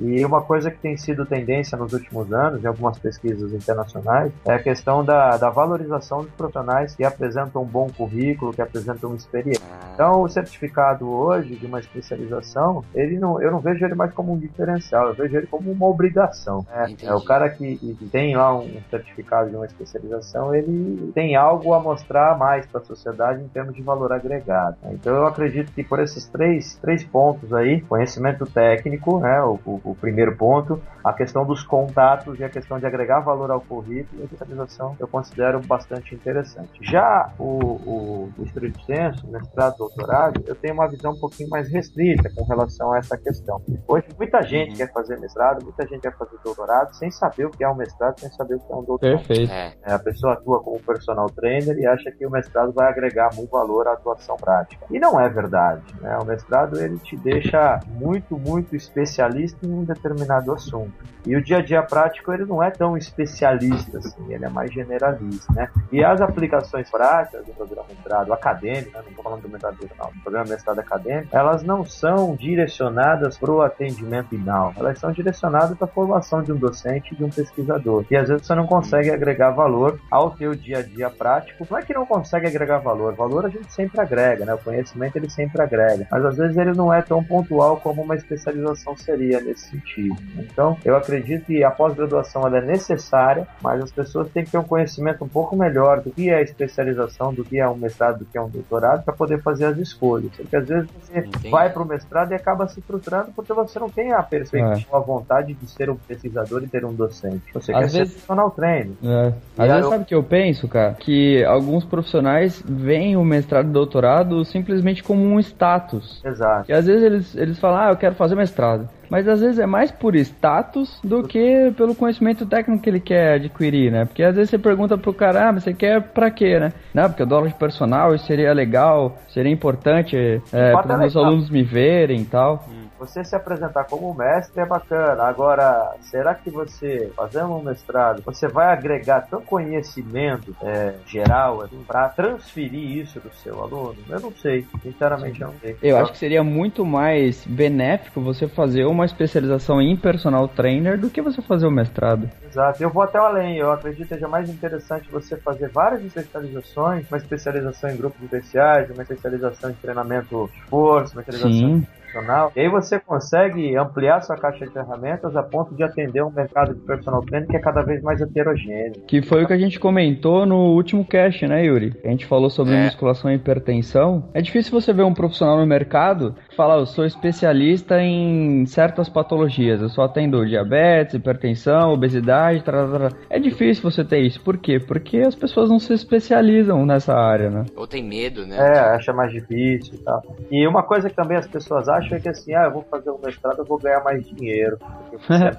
[0.00, 4.54] E uma coisa que tem sido tendência nos últimos anos, em algumas pesquisas internacionais, é
[4.54, 9.62] a questão da, da valorização dos profissionais que apresentam um bom currículo, que apresentam experiência.
[9.70, 14.12] Ah, Então, o certificado hoje de uma especialização, ele não, eu não vejo ele mais
[14.12, 16.64] como um diferencial, eu vejo ele como uma obrigação.
[16.68, 16.94] né?
[17.02, 21.72] É, o cara que, que tem lá um certificado de uma especialização, ele tem algo
[21.72, 24.76] a mostrar mais para a sociedade em termos de valor agregado.
[24.82, 24.90] né?
[24.94, 29.80] Então, eu acredito que por esses três, três pontos aí, conhecimento técnico, né, o, o-
[29.84, 34.22] o primeiro ponto, a questão dos contatos e a questão de agregar valor ao currículo,
[34.22, 36.70] a especialização eu considero bastante interessante.
[36.80, 41.68] Já o, o, o estrito senso, mestrado, doutorado, eu tenho uma visão um pouquinho mais
[41.70, 43.60] restrita com relação a essa questão.
[43.86, 44.76] Hoje, muita gente Uhum.
[44.76, 48.18] quer fazer mestrado, muita gente quer fazer doutorado, sem saber o que é um mestrado,
[48.18, 49.18] sem saber o que é um doutorado.
[49.26, 49.52] Perfeito.
[49.52, 49.74] é.
[49.82, 53.50] É, A pessoa atua como personal trainer e acha que o mestrado vai agregar muito
[53.50, 54.86] valor à atuação prática.
[54.90, 55.82] E não é verdade.
[56.00, 56.16] Né?
[56.18, 60.92] O mestrado ele te deixa muito, muito especialista em um determinado assunto.
[61.26, 64.72] E o dia a dia prático ele não é tão especialista assim, ele é mais
[64.72, 65.70] generalista, né?
[65.90, 69.02] E as aplicações práticas do programa mestrado acadêmico, né?
[69.02, 73.50] não estou falando do mestrado não, do programa mestrado acadêmico, elas não são direcionadas para
[73.50, 78.04] o atendimento final, elas são direcionadas para a formação de um docente de um pesquisador.
[78.10, 81.66] E às vezes você não consegue agregar valor ao teu dia a dia prático.
[81.70, 84.54] Não é que não consegue agregar valor, valor a gente sempre agrega, né?
[84.54, 88.14] O conhecimento ele sempre agrega, mas às vezes ele não é tão pontual como uma
[88.14, 90.16] especialização seria nesse sentido.
[90.38, 94.58] Então, eu acredito que a pós-graduação ela é necessária, mas as pessoas têm que ter
[94.58, 98.18] um conhecimento um pouco melhor do que é a especialização, do que é um mestrado,
[98.20, 100.30] do que é um doutorado, para poder fazer as escolhas.
[100.36, 101.48] Porque às vezes você Entendi.
[101.50, 105.00] vai para o mestrado e acaba se frustrando porque você não tem a perspectiva, a
[105.00, 107.42] vontade de ser um pesquisador e ter um docente.
[107.52, 108.92] Você Às quer vezes- ser profissional trainer.
[109.04, 109.32] É.
[109.58, 110.94] Às vezes eu- sabe o que eu penso, cara?
[110.94, 116.20] Que alguns profissionais veem o mestrado e doutorado simplesmente como um status.
[116.24, 116.70] Exato.
[116.70, 118.88] E às vezes eles, eles falam, ah, eu quero fazer mestrado.
[119.08, 123.34] Mas às vezes é mais por status do que pelo conhecimento técnico que ele quer
[123.34, 124.04] adquirir, né?
[124.04, 126.72] Porque às vezes você pergunta pro cara, ah, mas você quer pra quê, né?
[126.92, 130.16] Não, porque eu dou aula de personal, isso seria legal, seria importante
[130.52, 132.64] é, para os meus alunos me verem e tal.
[133.04, 135.24] Você se apresentar como mestre é bacana.
[135.24, 141.82] Agora, será que você, fazendo um mestrado, você vai agregar tão conhecimento é, geral assim,
[141.86, 143.96] para transferir isso do seu aluno?
[144.08, 144.66] Eu não sei.
[144.82, 145.76] Sinceramente, eu não sei.
[145.82, 151.10] Eu acho que seria muito mais benéfico você fazer uma especialização em personal trainer do
[151.10, 152.30] que você fazer o mestrado.
[152.48, 152.82] Exato.
[152.82, 153.58] Eu vou até além.
[153.58, 158.90] Eu acredito que seja mais interessante você fazer várias especializações, uma especialização em grupos especiais,
[158.90, 161.86] uma especialização em treinamento de força, uma especialização Sim.
[162.14, 162.52] Profissional.
[162.54, 166.74] E aí você consegue ampliar sua caixa de ferramentas a ponto de atender um mercado
[166.74, 169.02] de personal training que é cada vez mais heterogêneo.
[169.06, 171.94] Que foi o que a gente comentou no último cast, né, Yuri?
[172.04, 172.84] A gente falou sobre é.
[172.84, 174.28] musculação e hipertensão.
[174.32, 179.08] É difícil você ver um profissional no mercado que fala, eu sou especialista em certas
[179.08, 183.18] patologias, eu só atendo diabetes, hipertensão, obesidade, tra, tra, tra.
[183.28, 184.40] é difícil você ter isso.
[184.40, 184.78] Por quê?
[184.78, 187.64] Porque as pessoas não se especializam nessa área, né?
[187.76, 188.56] Ou tem medo, né?
[188.56, 190.22] É, acha mais difícil e tal.
[190.50, 193.10] E uma coisa que também as pessoas acham é que assim, ah, eu vou fazer
[193.10, 194.78] um mestrado, eu vou ganhar mais dinheiro.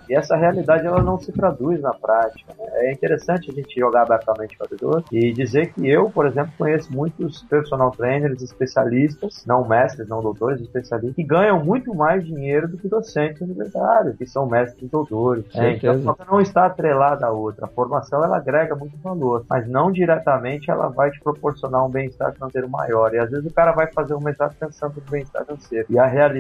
[0.09, 2.53] e essa realidade ela não se traduz na prática.
[2.57, 2.65] Né?
[2.75, 6.91] É interessante a gente jogar abertamente para o e dizer que eu, por exemplo, conheço
[6.93, 12.77] muitos personal trainers, especialistas, não mestres, não doutores, especialistas, que ganham muito mais dinheiro do
[12.77, 15.45] que docentes universitários, que são mestres e doutores.
[15.55, 17.65] É, então, uma não está atrelada à outra.
[17.65, 22.33] A formação ela agrega muito valor, mas não diretamente ela vai te proporcionar um bem-estar
[22.33, 23.13] financeiro maior.
[23.13, 25.87] E às vezes o cara vai fazer um mestrado pensando no bem-estar financeiro.
[25.89, 26.34] E a realidade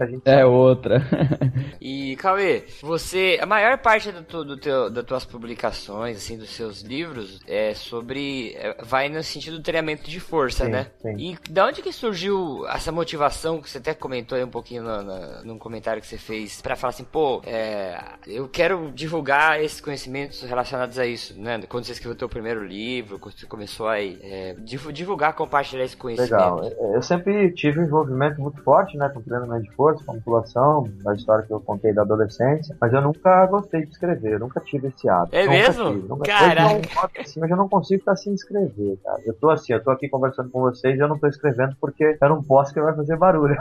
[0.00, 0.44] a gente é sabe.
[0.44, 1.02] outra.
[1.80, 6.82] e Cauê, você a maior parte do, do teu, das tuas publicações, assim, dos seus
[6.82, 10.86] livros é sobre é, vai no sentido do treinamento de força, sim, né?
[11.00, 11.16] Sim.
[11.18, 15.02] E da onde que surgiu essa motivação que você até comentou aí um pouquinho no,
[15.02, 19.80] no, num comentário que você fez para falar assim, pô, é, eu quero divulgar esses
[19.80, 21.60] conhecimentos relacionados a isso, né?
[21.68, 24.56] Quando você escreveu o teu primeiro livro, quando você começou a é,
[24.92, 26.32] divulgar, compartilhar esse conhecimento.
[26.32, 26.64] Legal.
[26.64, 30.88] É, eu sempre tive um envolvimento muito forte, né, com treinamento de força, com musculação,
[31.02, 34.60] da história que eu contei da adolescência, mas eu nunca gostei de escrever, eu nunca
[34.60, 35.36] tive esse hábito.
[35.36, 35.92] É mesmo?
[35.92, 36.24] Tive, nunca...
[36.24, 37.20] Caraca!
[37.20, 39.20] Assim, mas eu não consigo estar sem escrever, cara.
[39.24, 42.16] Eu tô assim, eu tô aqui conversando com vocês e eu não tô escrevendo porque
[42.20, 43.56] eu não posso que vai fazer barulho.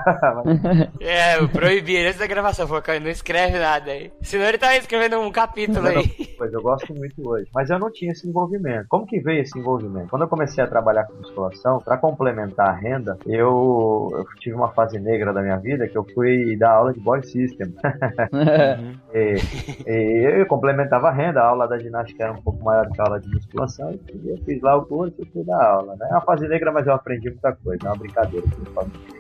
[0.99, 4.11] é, eu proibi antes da gravação, falou que não escreve nada aí.
[4.21, 6.07] Senão ele tá escrevendo um capítulo aí.
[6.37, 7.49] Pois eu gosto muito hoje.
[7.53, 8.85] Mas eu não tinha esse envolvimento.
[8.89, 10.09] Como que veio esse envolvimento?
[10.09, 14.69] Quando eu comecei a trabalhar com musculação, para complementar a renda, eu, eu, tive uma
[14.69, 17.73] fase negra da minha vida que eu fui dar aula de body system.
[19.13, 19.35] e,
[19.85, 23.05] e, eu complementava a renda, a aula da ginástica era um pouco maior que a
[23.05, 25.95] aula de musculação, e eu fiz lá o curso e fui dar aula.
[25.95, 26.07] Né?
[26.09, 28.45] É uma fase negra, mas eu aprendi muita coisa, é uma brincadeira.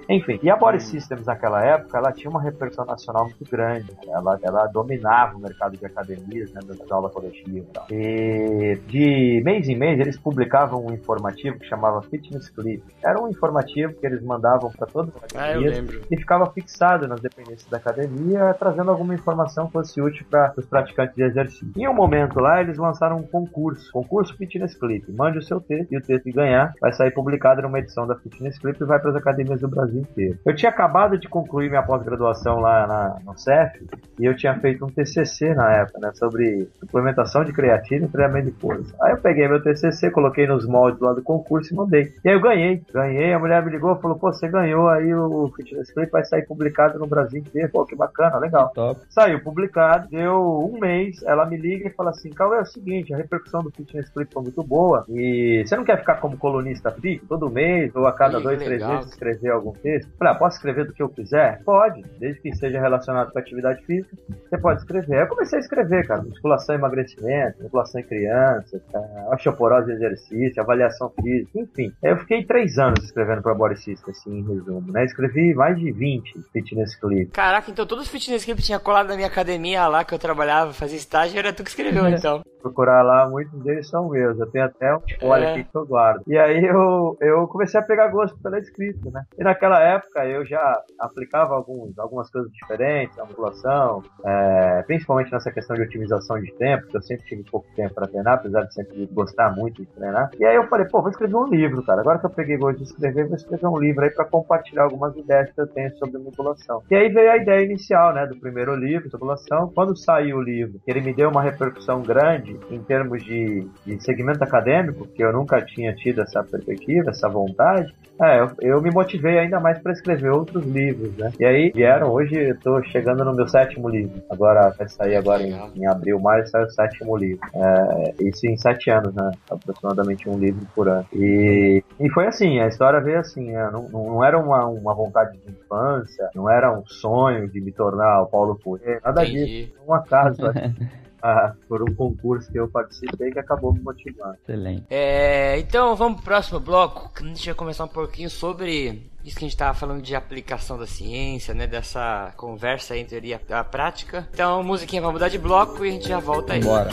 [0.09, 3.91] Enfim, e a Body Systems naquela época, ela tinha uma repercussão nacional muito grande.
[3.91, 4.13] Né?
[4.13, 7.85] Ela, ela dominava o mercado de academias, né, da aula coletiva e tal.
[7.91, 12.83] E de mês em mês eles publicavam um informativo que chamava Fitness Clip.
[13.03, 17.19] Era um informativo que eles mandavam para todas as academias ah, e ficava fixado nas
[17.19, 21.71] dependências da academia, trazendo alguma informação que fosse útil para os praticantes de exercício.
[21.75, 25.11] Em um momento lá, eles lançaram um concurso, concurso Fitness Clip.
[25.11, 28.15] Mande o seu texto e o texto que ganhar vai sair publicado numa edição da
[28.15, 30.39] Fitness Clip e vai para as academias do Brasil inteiro.
[30.45, 33.85] Eu tinha acabado de concluir minha pós-graduação lá na, no CEF
[34.19, 38.51] e eu tinha feito um TCC na época, né, sobre suplementação de creatina e treinamento
[38.51, 38.95] de força.
[39.01, 42.13] Aí eu peguei meu TCC, coloquei nos moldes lá do concurso e mandei.
[42.23, 45.51] E aí eu ganhei, ganhei, a mulher me ligou falou, pô, você ganhou aí o
[45.55, 47.69] Fitness Clip, vai sair publicado no Brasil inteiro.
[47.69, 48.71] Pô, que bacana, legal.
[48.73, 49.01] Top.
[49.09, 53.13] Saiu publicado, deu um mês, ela me liga e fala assim, Cal, é o seguinte,
[53.13, 56.91] a repercussão do Fitness Clip foi muito boa e você não quer ficar como colunista
[56.91, 60.09] fixo todo mês ou a cada Ih, dois, três meses escrever algum texto?
[60.17, 61.61] Falei, ah, posso escrever do que eu quiser?
[61.63, 64.15] Pode, desde que seja relacionado com atividade física,
[64.49, 65.15] você pode escrever.
[65.15, 69.93] Aí eu comecei a escrever, cara, musculação e emagrecimento, musculação em crianças, uh, osteoporose e
[69.95, 71.91] exercício, avaliação física, enfim.
[72.03, 75.05] Aí eu fiquei três anos escrevendo pra Body System, assim, em resumo, né?
[75.05, 77.31] Escrevi mais de 20 fitness clips.
[77.31, 80.73] Caraca, então todos os fitness clips tinha colado na minha academia lá que eu trabalhava,
[80.73, 82.43] fazia estágio, era tu que escreveu, então.
[82.61, 84.39] Procurar lá, muitos deles são meus.
[84.39, 85.51] Eu tenho até um spoiler é.
[85.51, 86.23] aqui que eu guardo.
[86.27, 89.23] E aí eu, eu comecei a pegar gosto pela escrita, né?
[89.37, 95.51] E naquela época eu já aplicava alguns, algumas coisas diferentes na musculação, é, principalmente nessa
[95.51, 98.73] questão de otimização de tempo, porque eu sempre tive pouco tempo para treinar, apesar de
[98.73, 100.29] sempre gostar muito de treinar.
[100.39, 102.01] E aí eu falei, pô, vou escrever um livro, cara.
[102.01, 105.15] Agora que eu peguei gosto de escrever, vou escrever um livro aí para compartilhar algumas
[105.15, 106.81] ideias que eu tenho sobre musculação.
[106.89, 109.71] E aí veio a ideia inicial, né, do primeiro livro, musculação.
[109.73, 114.43] Quando saiu o livro, ele me deu uma repercussão grande em termos de, de segmento
[114.43, 117.93] acadêmico, que eu nunca tinha tido essa perspectiva, essa vontade.
[118.19, 121.31] É, eu, eu me motivei ainda mais para escrever outros livros, né?
[121.39, 124.21] E aí vieram, hoje eu tô chegando no meu sétimo livro.
[124.29, 127.39] Agora vai sair agora em, em abril, maio, sai o sétimo livro.
[127.53, 129.31] É, isso em sete anos, né?
[129.49, 131.05] Aproximadamente um livro por ano.
[131.13, 133.69] E, e foi assim, a história veio assim, né?
[133.71, 138.23] não, não era uma, uma vontade de infância, não era um sonho de me tornar
[138.23, 139.67] o Paulo Coelho, nada Entendi.
[139.67, 139.73] disso.
[139.87, 140.37] Um acaso.
[141.21, 144.37] Ah, por um concurso que eu participei que acabou me motivando.
[144.43, 144.85] Excelente.
[144.89, 147.11] É, então vamos pro próximo bloco.
[147.19, 150.77] A gente vai começar um pouquinho sobre isso que a gente estava falando de aplicação
[150.77, 151.67] da ciência, né?
[151.67, 154.27] Dessa conversa entre a, a prática.
[154.33, 156.61] Então, musiquinha vai mudar de bloco e a gente já volta aí.
[156.61, 156.91] Bora.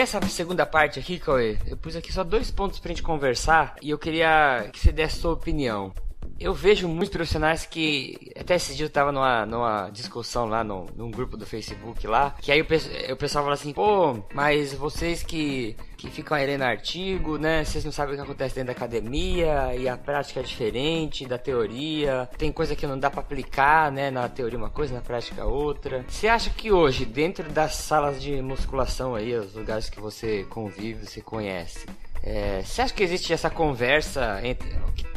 [0.00, 3.90] Nessa segunda parte aqui, Cauê, eu pus aqui só dois pontos pra gente conversar e
[3.90, 5.92] eu queria que você desse sua opinião.
[6.40, 8.32] Eu vejo muitos profissionais que.
[8.34, 12.34] Até esse dia eu tava numa, numa discussão lá no, num grupo do Facebook lá.
[12.40, 12.64] Que aí o,
[13.12, 17.62] o pessoal fala assim: pô, mas vocês que, que ficam aí lendo artigo, né?
[17.62, 21.36] Vocês não sabem o que acontece dentro da academia e a prática é diferente da
[21.36, 22.26] teoria.
[22.38, 24.10] Tem coisa que não dá para aplicar, né?
[24.10, 26.06] Na teoria uma coisa, na prática outra.
[26.08, 31.06] Você acha que hoje, dentro das salas de musculação aí, os lugares que você convive,
[31.06, 31.86] você conhece,
[32.22, 34.68] é, você acha que existe essa conversa entre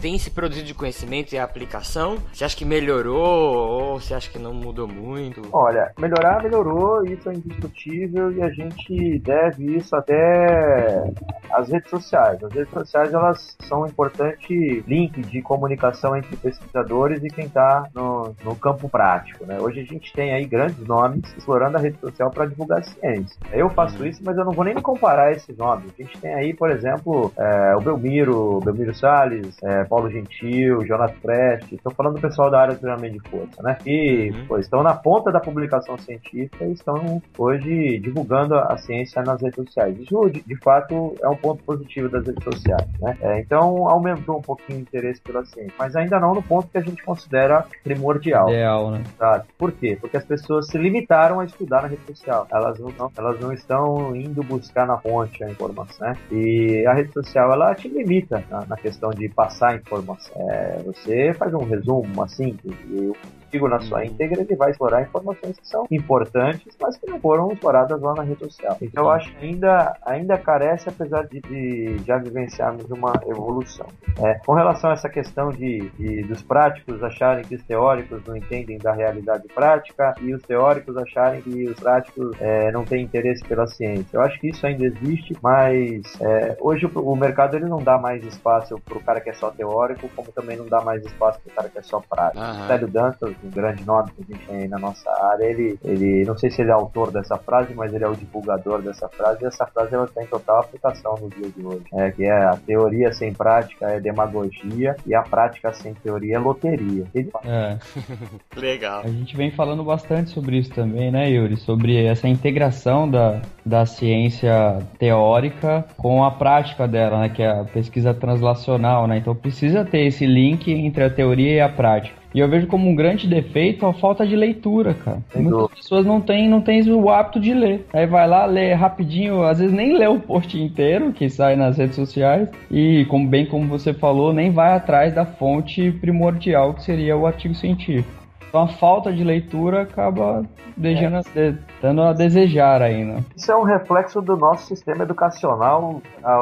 [0.03, 2.17] tem se produzido de conhecimento e aplicação?
[2.33, 5.41] Você acha que melhorou ou você acha que não mudou muito?
[5.51, 11.09] Olha, melhorar melhorou, isso é indiscutível e a gente deve isso até
[11.51, 12.43] às redes sociais.
[12.43, 17.87] As redes sociais elas são um importante link de comunicação entre pesquisadores e quem está
[17.95, 19.45] no, no campo prático.
[19.45, 19.57] Né?
[19.59, 23.39] Hoje a gente tem aí grandes nomes explorando a rede social para divulgar ciência.
[23.53, 24.05] Eu faço uhum.
[24.05, 25.89] isso, mas eu não vou nem comparar esses nomes.
[25.97, 30.83] A gente tem aí, por exemplo, exemplo, é, o Belmiro, Belmiro Salles, é, Paulo Gentil,
[30.87, 33.77] Jonathan Prest, estou falando do pessoal da área de treinamento de força, né?
[33.83, 34.47] Que uhum.
[34.47, 39.57] pô, estão na ponta da publicação científica e estão hoje divulgando a ciência nas redes
[39.57, 39.95] sociais.
[39.99, 43.15] Isso, de, de fato, é um ponto positivo das redes sociais, né?
[43.21, 46.77] É, então, aumentou um pouquinho o interesse pela ciência, mas ainda não no ponto que
[46.79, 48.49] a gente considera primordial.
[48.49, 49.03] Ideal, né?
[49.15, 49.45] Sabe?
[49.59, 49.95] Por quê?
[50.01, 52.47] Porque as pessoas se limitaram a estudar na rede social.
[52.51, 56.17] Elas não, elas não estão indo buscar na fonte a informação, né?
[56.31, 60.33] E a rede social ela te limita na, na questão de passar informação.
[60.49, 63.13] É, você faz um resumo, uma síntese, e
[63.53, 64.05] artigo na sua uhum.
[64.05, 68.23] íntegra, ele vai explorar informações que são importantes, mas que não foram exploradas lá na
[68.23, 68.77] rede social.
[68.81, 73.85] Então eu acho que ainda, ainda carece, apesar de, de já vivenciarmos uma evolução.
[74.19, 78.35] É, com relação a essa questão de, de, dos práticos acharem que os teóricos não
[78.35, 83.43] entendem da realidade prática e os teóricos acharem que os práticos é, não têm interesse
[83.43, 84.17] pela ciência.
[84.17, 87.97] Eu acho que isso ainda existe, mas é, hoje o, o, mercado ele não dá
[87.97, 91.39] mais espaço para o cara que é só teórico, como também não dá mais espaço
[91.41, 92.43] para o cara que é só prático.
[92.43, 92.67] Uhum.
[92.67, 96.25] Célio Dantas, um grande nome que a gente tem aí na nossa área, ele, ele,
[96.25, 99.43] não sei se ele é autor dessa frase, mas ele é o divulgador dessa frase,
[99.43, 102.57] e essa frase ela tem total aplicação no dia de hoje, é, que é a
[102.57, 107.05] teoria sem prática é demagogia e a prática sem teoria é loteria.
[107.13, 107.29] Ele...
[107.45, 107.77] É.
[108.59, 109.01] Legal.
[109.03, 111.57] A gente vem falando bastante sobre isso também, né, Yuri?
[111.57, 117.63] Sobre essa integração da, da ciência teórica com a prática dela, né, que é a
[117.63, 119.17] pesquisa translacional, né?
[119.17, 122.22] Então precisa ter esse link entre a teoria e a prática.
[122.33, 125.19] E eu vejo como um grande defeito a falta de leitura, cara.
[125.35, 127.85] Muitas pessoas não têm, não têm o hábito de ler.
[127.93, 131.77] Aí vai lá, lê rapidinho, às vezes nem lê o post inteiro que sai nas
[131.77, 132.49] redes sociais.
[132.71, 137.27] E, como bem como você falou, nem vai atrás da fonte primordial que seria o
[137.27, 138.22] artigo científico.
[138.53, 140.45] Então a falta de leitura acaba
[140.77, 141.57] deixando, é.
[141.81, 143.25] dando a desejar ainda.
[143.35, 145.99] Isso é um reflexo do nosso sistema educacional,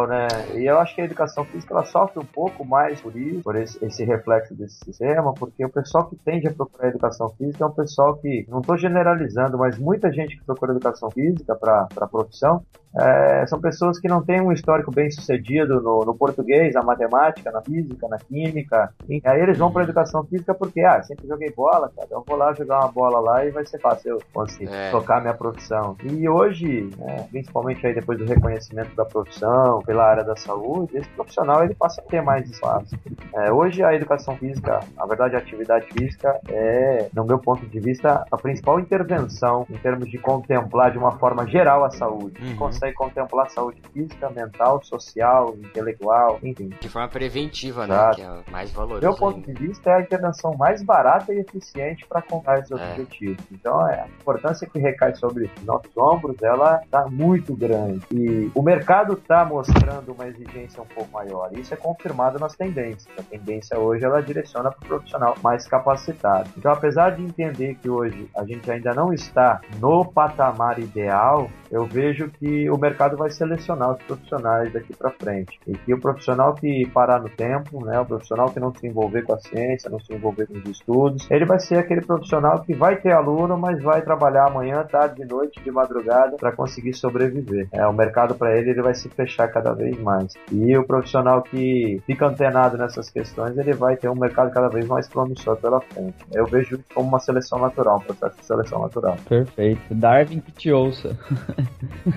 [0.09, 0.27] né?
[0.55, 3.55] E eu acho que a educação física ela sofre um pouco mais por isso, por
[3.55, 7.67] esse, esse reflexo desse sistema, porque o pessoal que tende a procurar educação física é
[7.67, 12.07] um pessoal que, não estou generalizando, mas muita gente que procura educação física para a
[12.07, 12.61] profissão
[12.97, 17.51] é, são pessoas que não têm um histórico bem sucedido no, no, português, na matemática,
[17.51, 18.93] na física, na química.
[19.07, 22.37] E aí eles vão para educação física porque, ah, sempre joguei bola, cara, eu vou
[22.37, 24.91] lá jogar uma bola lá e vai ser fácil eu conseguir é.
[24.91, 25.95] tocar minha profissão.
[26.03, 31.09] E hoje, né, principalmente aí depois do reconhecimento da profissão, pela área da saúde, esse
[31.09, 32.97] profissional ele passa a ter mais espaço.
[33.35, 37.79] É, hoje a educação física, na verdade a atividade física é, no meu ponto de
[37.79, 42.41] vista, a principal intervenção em termos de contemplar de uma forma geral a saúde.
[42.41, 46.69] Uhum consegue contemplar saúde física, mental, social, intelectual, enfim.
[46.81, 47.93] De forma preventiva, né?
[47.93, 48.21] Exato.
[48.21, 48.43] né?
[48.43, 49.01] Que é mais valoroso.
[49.01, 49.53] Meu ponto ainda.
[49.53, 52.75] de vista é a intervenção mais barata e eficiente para comprar esses é.
[52.75, 53.45] objetivos.
[53.51, 58.01] Então, é, a importância que recai sobre nossos ombros, ela está muito grande.
[58.11, 61.51] E o mercado está mostrando uma exigência um pouco maior.
[61.53, 63.07] Isso é confirmado nas tendências.
[63.17, 66.49] A tendência hoje, ela direciona para o profissional mais capacitado.
[66.57, 71.85] Então, apesar de entender que hoje a gente ainda não está no patamar ideal, eu
[71.85, 75.59] vejo que o mercado vai selecionar os profissionais daqui para frente.
[75.67, 79.23] E que o profissional que parar no tempo, né, o profissional que não se envolver
[79.23, 82.73] com a ciência, não se envolver com os estudos, ele vai ser aquele profissional que
[82.73, 87.67] vai ter aluno, mas vai trabalhar amanhã, tarde, de noite, de madrugada para conseguir sobreviver.
[87.71, 90.33] É, o mercado para ele ele vai se fechar cada vez mais.
[90.51, 94.85] E o profissional que fica antenado nessas questões, ele vai ter um mercado cada vez
[94.87, 96.15] mais promissor pela frente.
[96.33, 99.17] Eu vejo isso como uma seleção natural, um processo de seleção natural.
[99.27, 99.81] Perfeito.
[99.93, 101.17] Darwin que te ouça.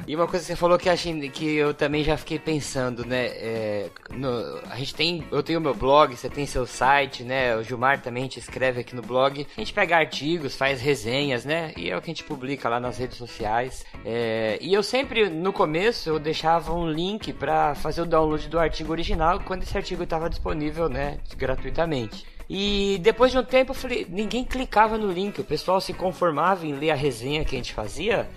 [0.07, 3.27] e uma coisa você falou que, achei, que eu também já fiquei pensando, né?
[3.27, 7.57] É, no, a gente tem, eu tenho meu blog, você tem seu site, né?
[7.57, 9.47] O Gilmar também te escreve aqui no blog.
[9.57, 11.73] A gente pega artigos, faz resenhas, né?
[11.77, 13.85] E é o que a gente publica lá nas redes sociais.
[14.05, 18.59] É, e eu sempre, no começo, eu deixava um link para fazer o download do
[18.59, 21.19] artigo original quando esse artigo estava disponível, né?
[21.37, 22.27] Gratuitamente.
[22.49, 26.67] E depois de um tempo eu falei, ninguém clicava no link, o pessoal se conformava
[26.67, 28.29] em ler a resenha que a gente fazia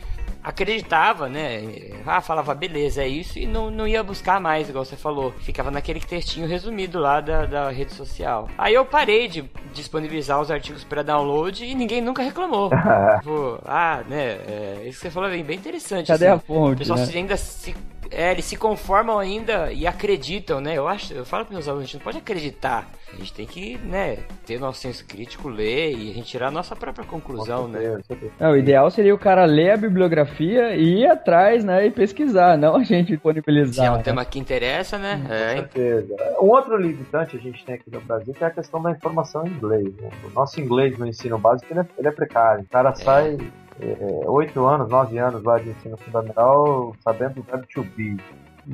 [0.44, 1.62] acreditava, né?
[2.06, 5.32] Ah, falava, beleza, é isso, e não, não ia buscar mais, igual você falou.
[5.40, 8.50] Ficava naquele textinho resumido lá da, da rede social.
[8.58, 12.70] Aí eu parei de disponibilizar os artigos para download e ninguém nunca reclamou.
[13.20, 14.38] tipo, ah, né?
[14.48, 16.08] É, isso que você falou é bem interessante.
[16.08, 16.36] Cadê assim.
[16.36, 16.76] a fonte?
[16.76, 17.12] O pessoal né?
[17.14, 17.76] ainda se
[18.12, 20.78] é, eles se conformam ainda e acreditam, né?
[20.78, 22.88] Eu acho, eu falo para meus alunos, a gente não pode acreditar.
[23.14, 26.51] A gente tem que, né, ter nosso senso crítico, ler e a gente tirar a
[26.51, 27.99] nossa própria conclusão, né?
[28.39, 32.58] É, o ideal seria o cara ler a bibliografia e ir atrás, né, e pesquisar,
[32.58, 33.86] não a gente disponibilizar.
[33.86, 34.03] Se é um né?
[34.03, 35.26] tema que interessa, né?
[35.30, 36.16] É, Com certeza.
[36.41, 39.45] Um outro limitante a gente tem aqui no Brasil que é a questão da informação
[39.47, 39.95] em inglês.
[39.95, 40.10] né?
[40.26, 42.64] O nosso inglês no ensino básico ele é, ele é precário.
[42.64, 43.38] O cara sai
[43.80, 43.95] é,
[44.28, 48.18] oito anos, nove anos lá de ensino fundamental sabendo o verbo to be.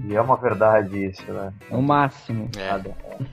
[0.06, 1.54] E é uma verdade isso, né?
[1.70, 2.50] O máximo.
[2.58, 2.80] é,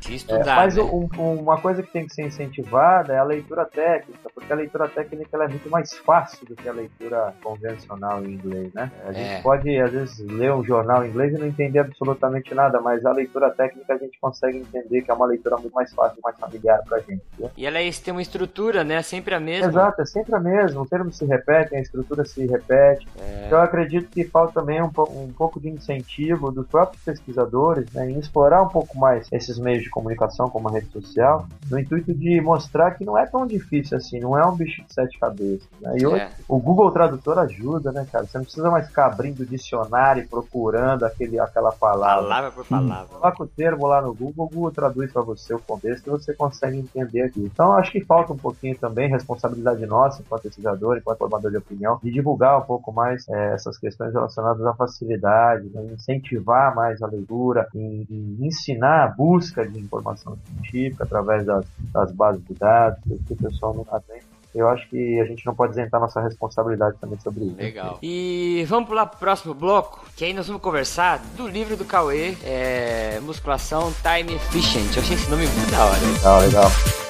[0.00, 0.82] se É, estudar, mas né?
[0.82, 4.56] um- um- uma coisa que tem que ser incentivada é a leitura técnica, porque a
[4.56, 8.90] leitura técnica ela é muito mais fácil do que a leitura convencional em inglês, né?
[9.06, 9.40] A gente É.
[9.40, 13.12] pode, às vezes, ler um jornal em inglês e não entender absolutamente nada, mas a
[13.12, 16.82] leitura técnica a gente consegue entender que é uma leitura muito mais fácil, mais familiar
[16.86, 17.22] pra gente.
[17.38, 17.50] né?
[17.56, 19.00] E ela é- tem uma estrutura, né?
[19.02, 19.68] Sempre a mesma.
[19.68, 23.06] Exato, é sempre a mesma, os termos se repetem, a estrutura se repete.
[23.18, 23.44] É.
[23.46, 28.11] Então eu acredito que falta também um, um pouco de incentivo dos próprios pesquisadores né,
[28.11, 32.12] em explorar um pouco mais esses meios de comunicação, como a rede social, no intuito
[32.14, 35.68] de mostrar que não é tão difícil assim, não é um bicho de sete cabeças.
[35.80, 35.96] Né?
[35.98, 36.30] E hoje É.
[36.48, 38.26] o Google Tradutor ajuda, né, cara?
[38.26, 42.22] Você não precisa mais ficar abrindo o dicionário e procurando aquele, aquela palavra.
[42.22, 43.07] Palavra por palavra.
[43.18, 46.34] Coloca o termo lá no Google, o Google traduz para você o contexto e você
[46.34, 47.40] consegue entender aqui.
[47.40, 51.98] Então, acho que falta um pouquinho também responsabilidade nossa, enquanto pesquisador, enquanto formador de opinião,
[52.03, 57.07] de divulgar um pouco mais eh, essas questões relacionadas à facilidade, né, incentivar mais a
[57.07, 62.99] leitura, em, em ensinar a busca de informação científica através das, das bases de dados,
[63.26, 64.20] que o pessoal não está bem.
[64.55, 67.57] Eu acho que a gente não pode isentar nossa responsabilidade também sobre isso.
[67.57, 67.99] Legal.
[68.03, 72.36] E vamos pular pro próximo bloco, que aí nós vamos conversar do livro do Cauê,
[72.43, 74.97] é, Musculação Time Efficient.
[74.97, 76.01] Eu achei esse nome muito da hora.
[76.01, 77.09] Legal, legal.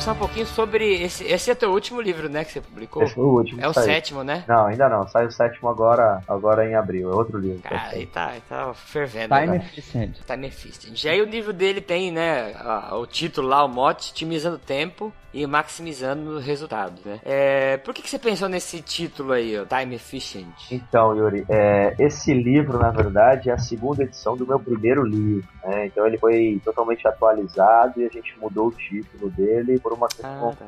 [0.00, 1.24] Conversar um pouquinho sobre esse.
[1.24, 2.42] Esse é teu último livro, né?
[2.44, 3.02] Que você publicou.
[3.02, 3.60] Esse foi o último.
[3.60, 3.86] É o saiu.
[3.86, 4.44] sétimo, né?
[4.48, 5.06] Não, ainda não.
[5.06, 7.12] Sai o sétimo agora, agora em abril.
[7.12, 7.60] É outro livro.
[7.62, 9.34] Cara, aí tá, aí tá fervendo.
[9.34, 9.56] Time né?
[9.56, 10.16] efficient.
[10.26, 11.04] Time Efficient.
[11.04, 12.54] E aí o livro dele tem, né,
[12.92, 17.20] o título lá, o mote, otimizando tempo e maximizando resultados, né?
[17.24, 20.48] É, por que, que você pensou nesse título aí, ó, Time Efficient?
[20.70, 25.48] Então, Yuri, é, esse livro, na verdade, é a segunda edição do meu primeiro livro.
[25.64, 25.86] né?
[25.86, 30.50] Então, ele foi totalmente atualizado e a gente mudou o título dele por uma questão
[30.50, 30.66] Ah, tá.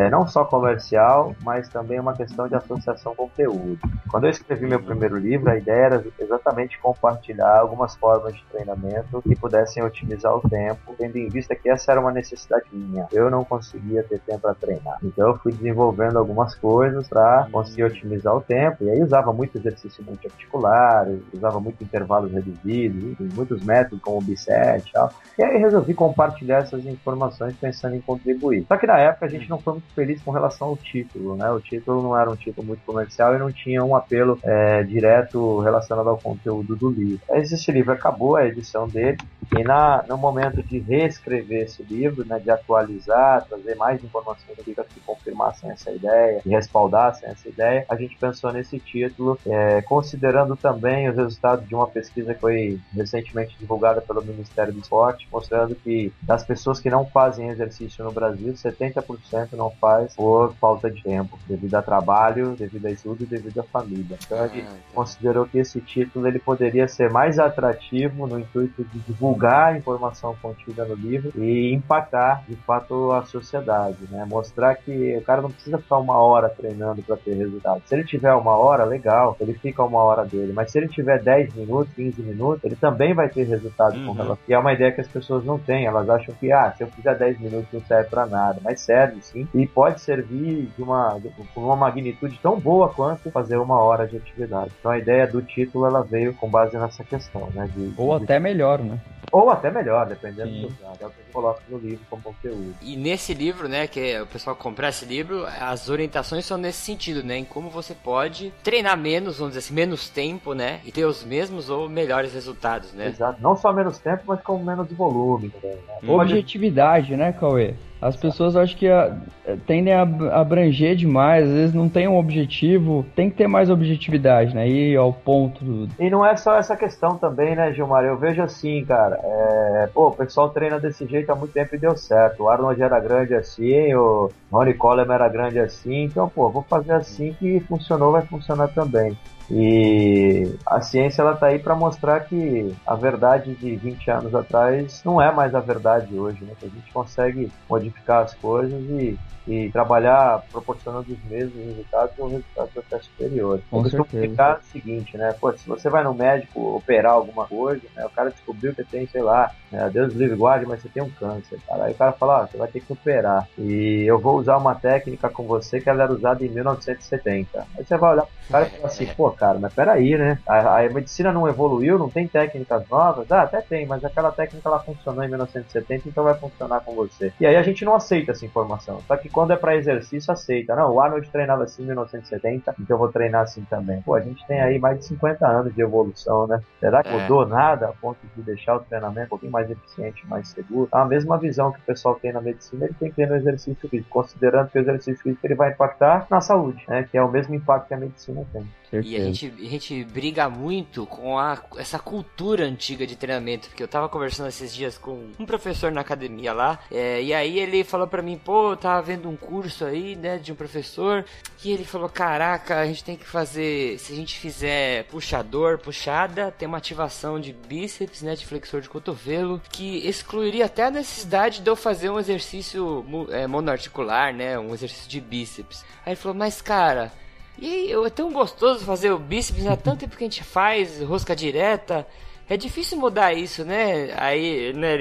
[0.00, 3.78] é, não só comercial, mas também uma questão de associação conteúdo.
[4.10, 9.22] Quando eu escrevi meu primeiro livro, a ideia era exatamente compartilhar algumas formas de treinamento
[9.22, 13.06] que pudessem otimizar o tempo, tendo em vista que essa era uma necessidade minha.
[13.12, 14.98] Eu não conseguia ter tempo para treinar.
[15.02, 19.56] Então eu fui desenvolvendo algumas coisas para conseguir otimizar o tempo, e aí usava muito
[19.58, 25.12] exercício multiarticular, usava muito intervalos reduzidos, muitos métodos como o B7 e tal.
[25.38, 28.64] E aí resolvi compartilhar essas informações pensando em contribuir.
[28.66, 31.50] Só que na época a gente não foi muito feliz com relação ao título, né?
[31.50, 35.60] O título não era um título muito comercial e não tinha um apelo é, direto
[35.60, 37.20] relacionado ao conteúdo do livro.
[37.28, 39.18] Mas esse livro acabou, a edição dele,
[39.56, 44.86] e na, no momento de reescrever esse livro, né, de atualizar, trazer mais informações científicas
[44.88, 50.56] que confirmassem essa ideia, que respaldassem essa ideia, a gente pensou nesse título, é, considerando
[50.56, 55.74] também os resultados de uma pesquisa que foi recentemente divulgada pelo Ministério do Esporte, mostrando
[55.74, 60.90] que das pessoas que não fazem exercício exercício no Brasil, 70% não faz por falta
[60.90, 64.18] de tempo, devido a trabalho, devido a estudo e devido à família.
[64.24, 68.84] Então a gente ah, considerou que esse título ele poderia ser mais atrativo no intuito
[68.84, 73.77] de divulgar a informação contida no livro e impactar de fato a sociedade,
[74.10, 74.24] né?
[74.28, 77.82] Mostrar que o cara não precisa ficar uma hora treinando para ter resultado.
[77.86, 81.22] Se ele tiver uma hora, legal, ele fica uma hora dele, mas se ele tiver
[81.22, 84.06] 10 minutos, 15 minutos, ele também vai ter resultado uhum.
[84.06, 84.38] com relação.
[84.48, 86.88] E é uma ideia que as pessoas não têm, elas acham que, ah, se eu
[86.88, 91.18] fizer 10 minutos não serve para nada, mas serve sim, e pode servir de uma,
[91.18, 94.72] de uma magnitude tão boa quanto fazer uma hora de atividade.
[94.78, 97.68] Então a ideia do título ela veio com base nessa questão, né?
[97.74, 98.24] De, Ou de...
[98.24, 98.98] até melhor, né?
[99.32, 100.60] Ou até melhor, dependendo Sim.
[100.62, 100.92] do lugar.
[100.92, 102.74] É o que a gente coloca no livro como conteúdo.
[102.82, 107.22] E nesse livro, né, que o pessoal comprar esse livro, as orientações são nesse sentido,
[107.22, 107.38] né?
[107.38, 110.80] Em como você pode treinar menos, vamos dizer assim, menos tempo, né?
[110.84, 113.08] E ter os mesmos ou melhores resultados, né?
[113.08, 113.40] Exato.
[113.40, 116.12] Não só menos tempo, mas com menos volume também, né?
[116.12, 117.74] Objetividade, né, Cauê?
[118.00, 122.16] As pessoas acho que a, eh, tendem a abranger demais, às vezes não tem um
[122.16, 124.68] objetivo, tem que ter mais objetividade, né?
[124.68, 125.64] Ir ao ponto.
[125.64, 125.88] Do...
[125.98, 128.04] E não é só essa questão também, né, Gilmar?
[128.04, 129.88] Eu vejo assim, cara, é...
[129.92, 132.44] pô, o pessoal treina desse jeito há muito tempo e deu certo.
[132.44, 136.92] O Arnold era grande assim, o Ronnie Coleman era grande assim, então, pô, vou fazer
[136.92, 139.16] assim que funcionou, vai funcionar também.
[139.50, 145.02] E a ciência ela tá aí para mostrar que a verdade de 20 anos atrás
[145.04, 146.52] não é mais a verdade hoje, né?
[146.58, 149.18] Que a gente consegue modificar as coisas e
[149.48, 153.64] e trabalhar proporcionando os mesmos resultados ou resultados até superiores.
[153.70, 155.34] Com eu explicar o seguinte, né?
[155.40, 158.04] Pô, se você vai no médico operar alguma coisa, né?
[158.04, 159.88] O cara descobriu que tem, sei lá, né?
[159.90, 161.84] Deus livre guarde, mas você tem um câncer, cara.
[161.84, 163.48] Aí o cara fala, ah, você vai ter que operar.
[163.56, 167.66] E eu vou usar uma técnica com você que ela era usada em 1970.
[167.76, 170.38] Aí você vai olhar pro cara e falar assim, pô, cara, mas peraí, né?
[170.46, 173.30] A, a medicina não evoluiu, não tem técnicas novas?
[173.32, 177.32] Ah, até tem, mas aquela técnica ela funcionou em 1970, então vai funcionar com você.
[177.40, 179.00] E aí a gente não aceita essa informação.
[179.06, 180.74] Só que quando é para exercício, aceita.
[180.74, 184.02] Não, o Arnold treinava assim em 1970, então eu vou treinar assim também.
[184.02, 186.60] Pô, a gente tem aí mais de 50 anos de evolução, né?
[186.80, 187.20] Será que é.
[187.20, 190.88] mudou nada a ponto de deixar o treinamento um pouquinho mais eficiente, mais seguro?
[190.90, 193.88] A mesma visão que o pessoal tem na medicina, ele tem que ter no exercício
[193.88, 197.06] físico, considerando que o exercício físico ele vai impactar na saúde, né?
[197.08, 198.66] Que é o mesmo impacto que a medicina tem.
[198.90, 199.14] Certeza.
[199.14, 203.82] E a gente, a gente briga muito com a, essa cultura antiga de treinamento, porque
[203.82, 207.84] eu tava conversando esses dias com um professor na academia lá, é, e aí ele
[207.84, 211.24] falou para mim, pô, eu tava vendo um curso aí, né, de um professor,
[211.62, 216.50] e ele falou, caraca, a gente tem que fazer, se a gente fizer puxador, puxada,
[216.50, 221.60] tem uma ativação de bíceps, né, de flexor de cotovelo, que excluiria até a necessidade
[221.60, 225.84] de eu fazer um exercício é, monoarticular, né, um exercício de bíceps.
[226.06, 227.12] Aí ele falou, mas cara,
[227.60, 231.34] e é tão gostoso fazer o bíceps, há tanto tempo que a gente faz rosca
[231.34, 232.06] direta.
[232.48, 234.14] É difícil mudar isso, né?
[234.16, 234.96] Aí, né?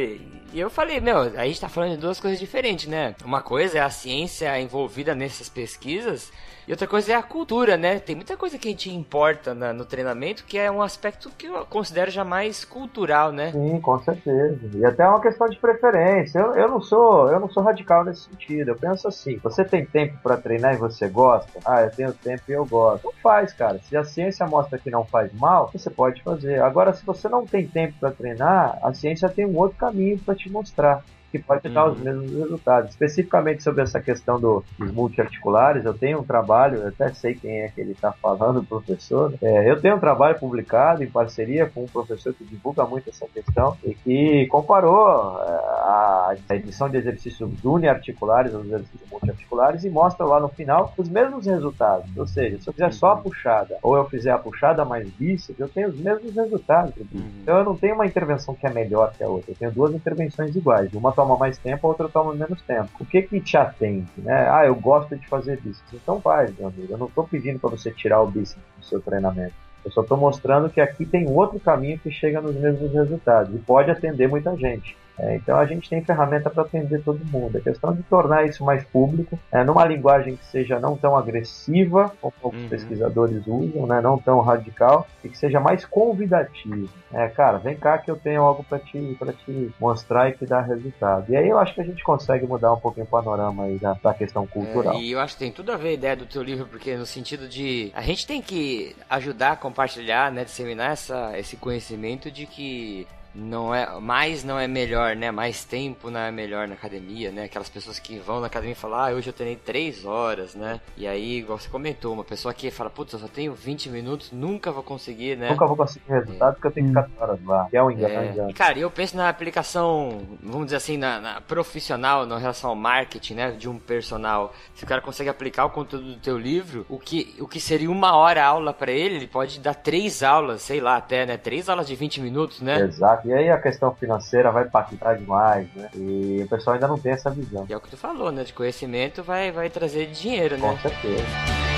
[0.53, 3.15] E eu falei, meu, a gente tá falando de duas coisas diferentes, né?
[3.23, 6.31] Uma coisa é a ciência envolvida nessas pesquisas
[6.67, 7.97] e outra coisa é a cultura, né?
[7.97, 11.47] Tem muita coisa que a gente importa na, no treinamento que é um aspecto que
[11.47, 13.53] eu considero já mais cultural, né?
[13.53, 14.59] Sim, com certeza.
[14.75, 16.39] E até é uma questão de preferência.
[16.39, 18.71] Eu, eu não sou eu não sou radical nesse sentido.
[18.71, 21.57] Eu penso assim: você tem tempo para treinar e você gosta?
[21.65, 23.05] Ah, eu tenho tempo e eu gosto.
[23.05, 23.79] Não faz, cara.
[23.83, 26.61] Se a ciência mostra que não faz mal, você pode fazer.
[26.61, 30.35] Agora, se você não tem tempo para treinar, a ciência tem um outro caminho para
[30.35, 31.01] te mostrar
[31.31, 31.93] que pode dar uhum.
[31.93, 32.91] os mesmos resultados.
[32.91, 37.61] Especificamente sobre essa questão do, dos multiarticulares, eu tenho um trabalho, eu até sei quem
[37.61, 39.33] é que ele está falando, o professor.
[39.41, 43.27] É, eu tenho um trabalho publicado em parceria com um professor que divulga muito essa
[43.27, 49.89] questão e que comparou é, a, a edição de exercícios uniarticulares aos exercícios multiarticulares e
[49.89, 52.15] mostra lá no final os mesmos resultados.
[52.15, 53.21] Ou seja, se eu fizer só a uhum.
[53.21, 56.93] puxada ou eu fizer a puxada mais bíceps, eu tenho os mesmos resultados.
[56.97, 57.29] Uhum.
[57.41, 59.93] Então eu não tenho uma intervenção que é melhor que a outra, eu tenho duas
[59.93, 60.93] intervenções iguais.
[60.93, 62.91] Uma toma mais tempo, a outra toma menos tempo.
[62.99, 64.47] O que que te atende, né?
[64.51, 65.91] Ah, eu gosto de fazer bíceps.
[65.91, 66.93] Então faz, meu amigo.
[66.93, 69.55] Eu não estou pedindo para você tirar o bíceps do seu treinamento.
[69.83, 73.57] Eu só estou mostrando que aqui tem outro caminho que chega nos mesmos resultados e
[73.57, 74.95] pode atender muita gente.
[75.19, 77.57] É, então a gente tem ferramenta para atender todo mundo.
[77.57, 82.11] A questão de tornar isso mais público, é, numa linguagem que seja não tão agressiva,
[82.21, 82.69] como alguns uhum.
[82.69, 86.89] pesquisadores usam, né, não tão radical, e que seja mais convidativo.
[87.11, 90.61] É, cara, vem cá que eu tenho algo para te, te mostrar e te dar
[90.61, 91.31] resultado.
[91.31, 93.93] E aí eu acho que a gente consegue mudar um pouquinho o panorama aí da,
[93.93, 94.95] da questão cultural.
[94.95, 96.95] É, e eu acho que tem tudo a ver a ideia do teu livro, porque
[96.95, 102.29] no sentido de a gente tem que ajudar a compartilhar, né, disseminar essa, esse conhecimento
[102.29, 103.07] de que
[103.37, 105.29] não é mais não é melhor, né?
[105.31, 107.43] Mais tempo não é melhor na academia, né?
[107.43, 110.81] Aquelas pessoas que vão na academia e falam, ah, hoje eu treinei 3 horas, né?
[110.97, 114.31] E aí, igual você comentou, uma pessoa que fala, putz, eu só tenho 20 minutos,
[114.31, 115.49] nunca vou conseguir, né?
[115.49, 116.53] Nunca vou conseguir resultado é.
[116.53, 117.67] porque eu tenho ficar horas lá.
[117.69, 118.13] Que é um engano.
[118.13, 118.49] É.
[118.49, 122.75] E, cara, eu penso na aplicação, vamos dizer assim, na, na, profissional, na relação ao
[122.75, 123.51] marketing, né?
[123.51, 124.53] De um personal.
[124.73, 127.91] Se o cara consegue aplicar o conteúdo do teu livro, o que, o que seria
[127.91, 131.37] uma hora aula para ele, ele pode dar três aulas, sei lá, até, né?
[131.37, 132.81] Três aulas de 20 minutos, né?
[132.81, 133.26] Exato.
[133.27, 135.89] E aí a questão financeira vai impactar demais, né?
[135.93, 137.65] E o pessoal ainda não tem essa visão.
[137.67, 138.45] E é o que tu falou, né?
[138.45, 140.61] De conhecimento vai, vai trazer dinheiro, né?
[140.61, 141.76] Com certeza.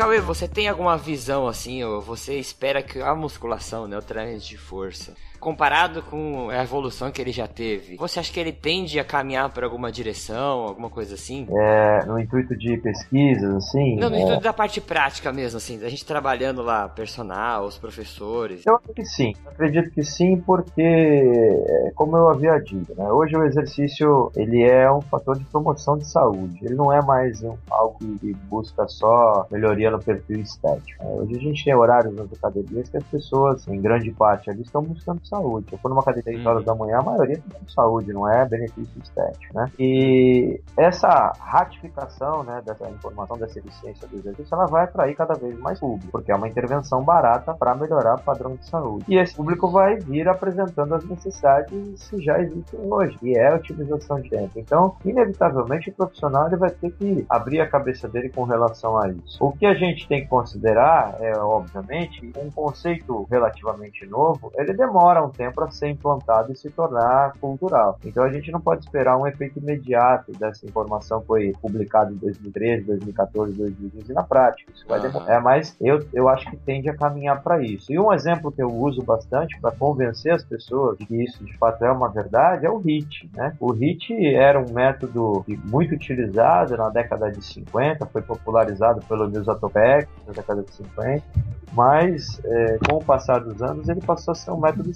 [0.00, 4.40] Cauê, você tem alguma visão assim, ou você espera que a musculação, né, o treino
[4.40, 9.00] de força, comparado com a evolução que ele já teve, você acha que ele tende
[9.00, 11.48] a caminhar para alguma direção, alguma coisa assim?
[11.50, 13.96] É, no intuito de pesquisas, assim?
[13.96, 14.20] Não, no é...
[14.20, 18.64] intuito da parte prática mesmo, assim, a gente trabalhando lá, personal, os professores.
[18.66, 23.36] Eu acho que sim, acredito que sim, porque, é, como eu havia dito, né, hoje
[23.36, 27.56] o exercício, ele é um fator de promoção de saúde, ele não é mais um,
[27.70, 31.02] algo que busca só melhoria no perfil estético.
[31.02, 34.62] É, hoje a gente tem horários nas academias que as pessoas, em grande parte ali,
[34.62, 35.72] estão buscando saúde.
[35.72, 39.00] Eu for numa academia 10 horas da manhã, a maioria tem saúde, não é benefício
[39.02, 39.70] estético, né?
[39.78, 45.58] E essa ratificação, né, dessa informação, dessa eficiência do exercício, ela vai atrair cada vez
[45.58, 49.04] mais público, porque é uma intervenção barata para melhorar o padrão de saúde.
[49.08, 53.54] E esse público vai vir apresentando as necessidades que já existem hoje, e é a
[53.54, 54.52] otimização de tempo.
[54.56, 59.08] Então, inevitavelmente, o profissional ele vai ter que abrir a cabeça dele com relação a
[59.08, 59.44] isso.
[59.44, 65.19] O que a gente tem que considerar é, obviamente, um conceito relativamente novo, ele demora
[65.22, 67.98] um tempo para ser implantado e se tornar cultural.
[68.04, 72.16] Então a gente não pode esperar um efeito imediato dessa informação que foi publicada em
[72.16, 74.72] 2013, 2014, 2015 na prática.
[74.74, 75.32] Isso vai demorar.
[75.32, 77.92] É, mas eu, eu acho que tende a caminhar para isso.
[77.92, 81.56] E um exemplo que eu uso bastante para convencer as pessoas de que isso de
[81.58, 83.30] fato é uma verdade é o HIT.
[83.34, 83.54] Né?
[83.60, 89.54] O HIT era um método muito utilizado na década de 50, foi popularizado pelo Nilson
[89.54, 91.22] Topek na década de 50
[91.72, 94.90] mas é, com o passar dos anos ele passou a ser um método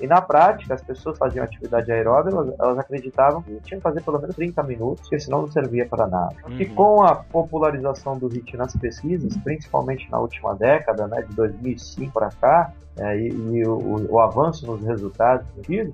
[0.00, 4.02] E na prática, as pessoas faziam atividade aeróbica, elas, elas acreditavam que tinham que fazer
[4.02, 6.34] pelo menos 30 minutos, porque senão não servia para nada.
[6.46, 6.60] Uhum.
[6.60, 12.12] E com a popularização do HIIT nas pesquisas, principalmente na última década, né, de 2005
[12.12, 15.46] para cá, é, e, e o, o, avanço nos resultados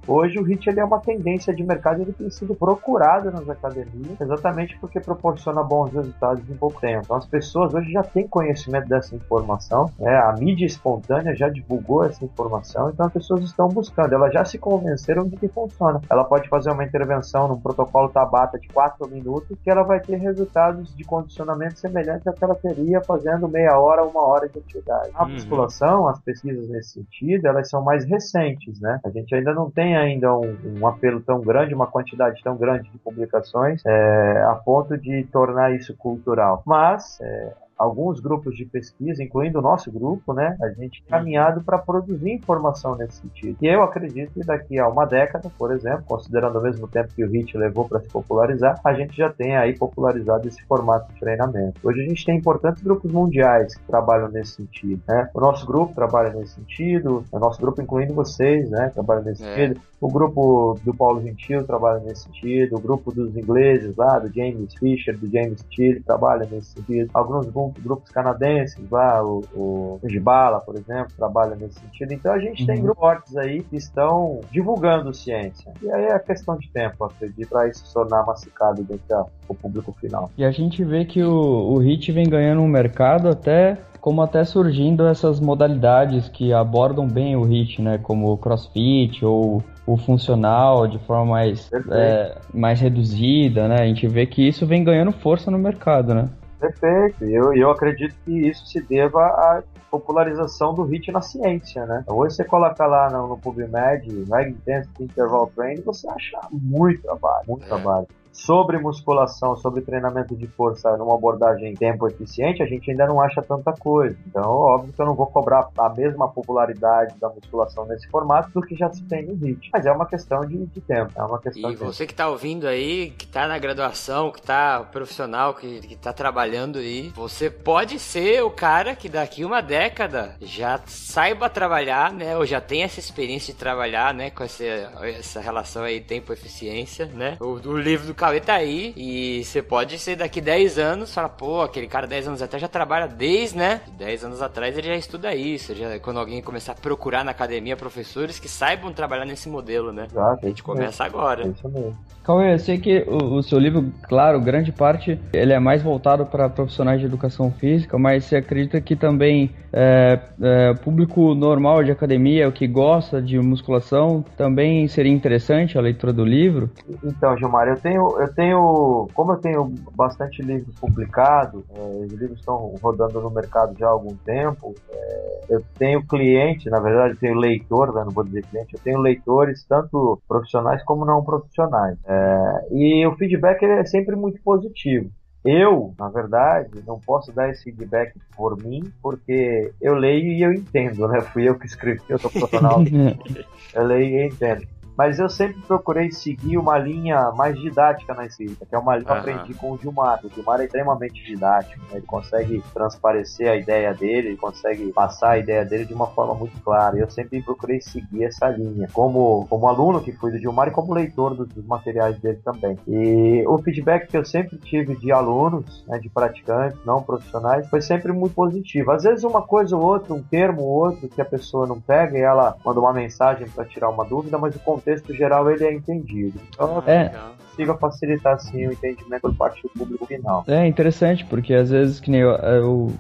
[0.06, 4.20] hoje o HIT ele é uma tendência de mercado ele tem sido procurado nas academias
[4.20, 7.02] exatamente porque proporciona bons resultados em pouco tempo.
[7.04, 10.16] Então as pessoas hoje já têm conhecimento dessa informação, né?
[10.16, 14.58] a mídia espontânea já divulgou essa informação, então as pessoas estão buscando, elas já se
[14.58, 16.00] convenceram de que funciona.
[16.08, 20.16] Ela pode fazer uma intervenção num protocolo Tabata de 4 minutos que ela vai ter
[20.16, 25.10] resultados de condicionamento semelhantes ao que ela teria fazendo meia hora, uma hora de atividade.
[25.14, 25.32] A uhum.
[25.32, 29.00] musculação, as pesquisas nesse sentido, elas são mais recentes, né?
[29.04, 32.90] A gente ainda não tem ainda um, um apelo tão grande, uma quantidade tão grande
[32.90, 36.62] de publicações é, a ponto de tornar isso cultural.
[36.66, 41.78] Mas é, alguns grupos de pesquisa, incluindo o nosso grupo, né, a gente caminhado para
[41.78, 43.56] produzir informação nesse sentido.
[43.60, 47.24] E eu acredito que daqui a uma década, por exemplo, considerando ao mesmo tempo que
[47.24, 51.20] o HIT levou para se popularizar, a gente já tem aí popularizado esse formato de
[51.20, 51.80] treinamento.
[51.82, 55.02] Hoje a gente tem importantes grupos mundiais que trabalham nesse sentido.
[55.06, 55.28] Né?
[55.34, 59.54] O nosso grupo trabalha nesse sentido, o nosso grupo incluindo vocês, né, trabalha nesse é.
[59.54, 59.80] sentido.
[60.00, 64.74] O grupo do Paulo Gentil trabalha nesse sentido, o grupo dos ingleses lá, do James
[64.74, 67.10] Fisher, do James Steele, trabalha nesse sentido.
[67.14, 67.46] Alguns
[67.80, 72.12] grupos canadenses lá, o, o Gibala, por exemplo, trabalha nesse sentido.
[72.12, 72.66] Então a gente uhum.
[72.66, 75.72] tem grupos aí que estão divulgando ciência.
[75.82, 79.92] E aí é questão de tempo, acredito, para isso se tornar massificado dentro do público
[80.00, 80.30] final.
[80.36, 84.44] E a gente vê que o, o HIT vem ganhando um mercado até como até
[84.44, 87.98] surgindo essas modalidades que abordam bem o HIT, né?
[87.98, 93.76] Como o crossfit ou o funcional de forma mais, é, mais reduzida, né?
[93.80, 96.28] A gente vê que isso vem ganhando força no mercado, né?
[96.58, 97.24] Perfeito.
[97.24, 102.00] E eu, eu acredito que isso se deva à popularização do HIT na ciência, né?
[102.02, 107.02] Então, hoje você coloca lá no, no PubMed, High Intensity Interval Training, você acha muito
[107.02, 107.68] trabalho, muito é.
[107.68, 113.20] trabalho sobre musculação, sobre treinamento de força numa abordagem tempo eficiente, a gente ainda não
[113.20, 114.16] acha tanta coisa.
[114.26, 118.60] Então, óbvio que eu não vou cobrar a mesma popularidade da musculação nesse formato do
[118.60, 119.70] que já se tem no HIT.
[119.72, 121.12] Mas é uma questão de, de tempo.
[121.16, 124.80] É uma questão e você que está ouvindo aí, que está na graduação, que está
[124.80, 130.36] profissional, que, que tá trabalhando aí, você pode ser o cara que daqui uma década
[130.40, 132.36] já saiba trabalhar, né?
[132.36, 134.30] Ou já tem essa experiência de trabalhar, né?
[134.30, 137.36] Com essa, essa relação aí tempo-eficiência, né?
[137.40, 141.28] O, o, livro do Cauê tá aí e você pode ser daqui 10 anos, falar,
[141.28, 143.80] pô, aquele cara 10 anos atrás já trabalha desde, né?
[143.96, 147.76] 10 anos atrás ele já estuda isso, já, quando alguém começar a procurar na academia
[147.76, 150.08] professores que saibam trabalhar nesse modelo, né?
[150.10, 151.44] Exato, a gente começa agora.
[151.44, 151.96] É isso mesmo.
[152.24, 156.26] Cauê, eu sei que o, o, seu livro, claro, grande parte, ele é mais voltado
[156.26, 161.92] para profissionais de educação física, mas você acredita que também é, é, público normal de
[161.92, 166.68] academia, o que gosta de musculação, também seria interessante a leitura do livro?
[167.04, 172.38] Então, Gilmar, eu tenho, eu tenho como eu tenho bastante livro publicado, é, os livros
[172.38, 177.20] estão rodando no mercado já há algum tempo, é, eu tenho cliente, na verdade, eu
[177.20, 181.96] tenho leitor, né, não vou dizer cliente, eu tenho leitores tanto profissionais como não profissionais.
[182.04, 185.10] É, é, e o feedback é sempre muito positivo.
[185.44, 190.52] Eu, na verdade, não posso dar esse feedback por mim, porque eu leio e eu
[190.52, 191.20] entendo, né?
[191.20, 192.82] Fui eu que escrevi, eu sou profissional.
[193.72, 194.66] eu leio e entendo.
[194.96, 199.04] Mas eu sempre procurei seguir uma linha mais didática na escrita, que é uma linha
[199.04, 200.20] que eu aprendi com o Gilmar.
[200.24, 201.98] O Gilmar é extremamente didático, né?
[201.98, 206.34] ele consegue transparecer a ideia dele, ele consegue passar a ideia dele de uma forma
[206.34, 206.96] muito clara.
[206.96, 210.70] E eu sempre procurei seguir essa linha, como, como aluno que fui do Gilmar e
[210.70, 212.78] como leitor dos, dos materiais dele também.
[212.88, 217.82] E o feedback que eu sempre tive de alunos, né, de praticantes, não profissionais, foi
[217.82, 218.92] sempre muito positivo.
[218.92, 222.16] Às vezes uma coisa ou outra, um termo ou outro que a pessoa não pega
[222.16, 225.72] e ela manda uma mensagem para tirar uma dúvida, mas o contexto geral ele é
[225.72, 226.40] entendido.
[226.48, 227.12] Então, é.
[227.50, 230.44] consiga facilitar assim o entendimento por parte do público final.
[230.46, 232.92] É interessante, porque às vezes que nem eu, eu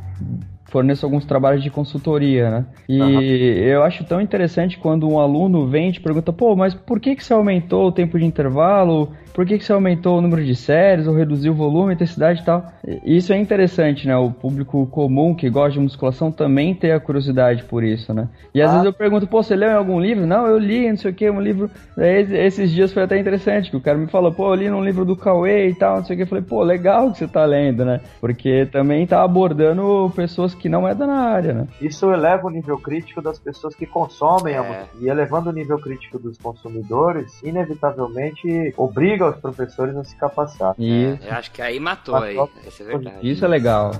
[0.66, 2.66] forneço alguns trabalhos de consultoria, né?
[2.88, 3.20] E uhum.
[3.20, 7.16] eu acho tão interessante quando um aluno vem e te pergunta, pô, mas por que,
[7.16, 9.12] que você aumentou o tempo de intervalo?
[9.36, 12.44] por que, que você aumentou o número de séries ou reduziu o volume, intensidade e
[12.46, 12.72] tal.
[13.04, 14.16] Isso é interessante, né?
[14.16, 18.30] O público comum que gosta de musculação também tem a curiosidade por isso, né?
[18.54, 18.72] E às ah.
[18.72, 20.26] vezes eu pergunto, pô, você leu em algum livro?
[20.26, 21.70] Não, eu li, não sei o que, um livro.
[21.98, 25.04] Esses dias foi até interessante, que o cara me falou, pô, eu li num livro
[25.04, 26.22] do Cauê e tal, não sei o que.
[26.22, 28.00] Eu falei, pô, legal que você tá lendo, né?
[28.18, 31.68] Porque também tá abordando pessoas que não é da área, né?
[31.80, 34.58] Isso eleva o nível crítico das pessoas que consomem é.
[34.58, 34.88] a música.
[35.00, 40.74] E elevando o nível crítico dos consumidores, inevitavelmente obriga os professores a se capacitar.
[40.78, 41.24] Isso.
[41.24, 42.68] É, eu acho que aí matou, matou aí.
[42.68, 43.30] Isso é verdade.
[43.30, 43.92] Isso é legal.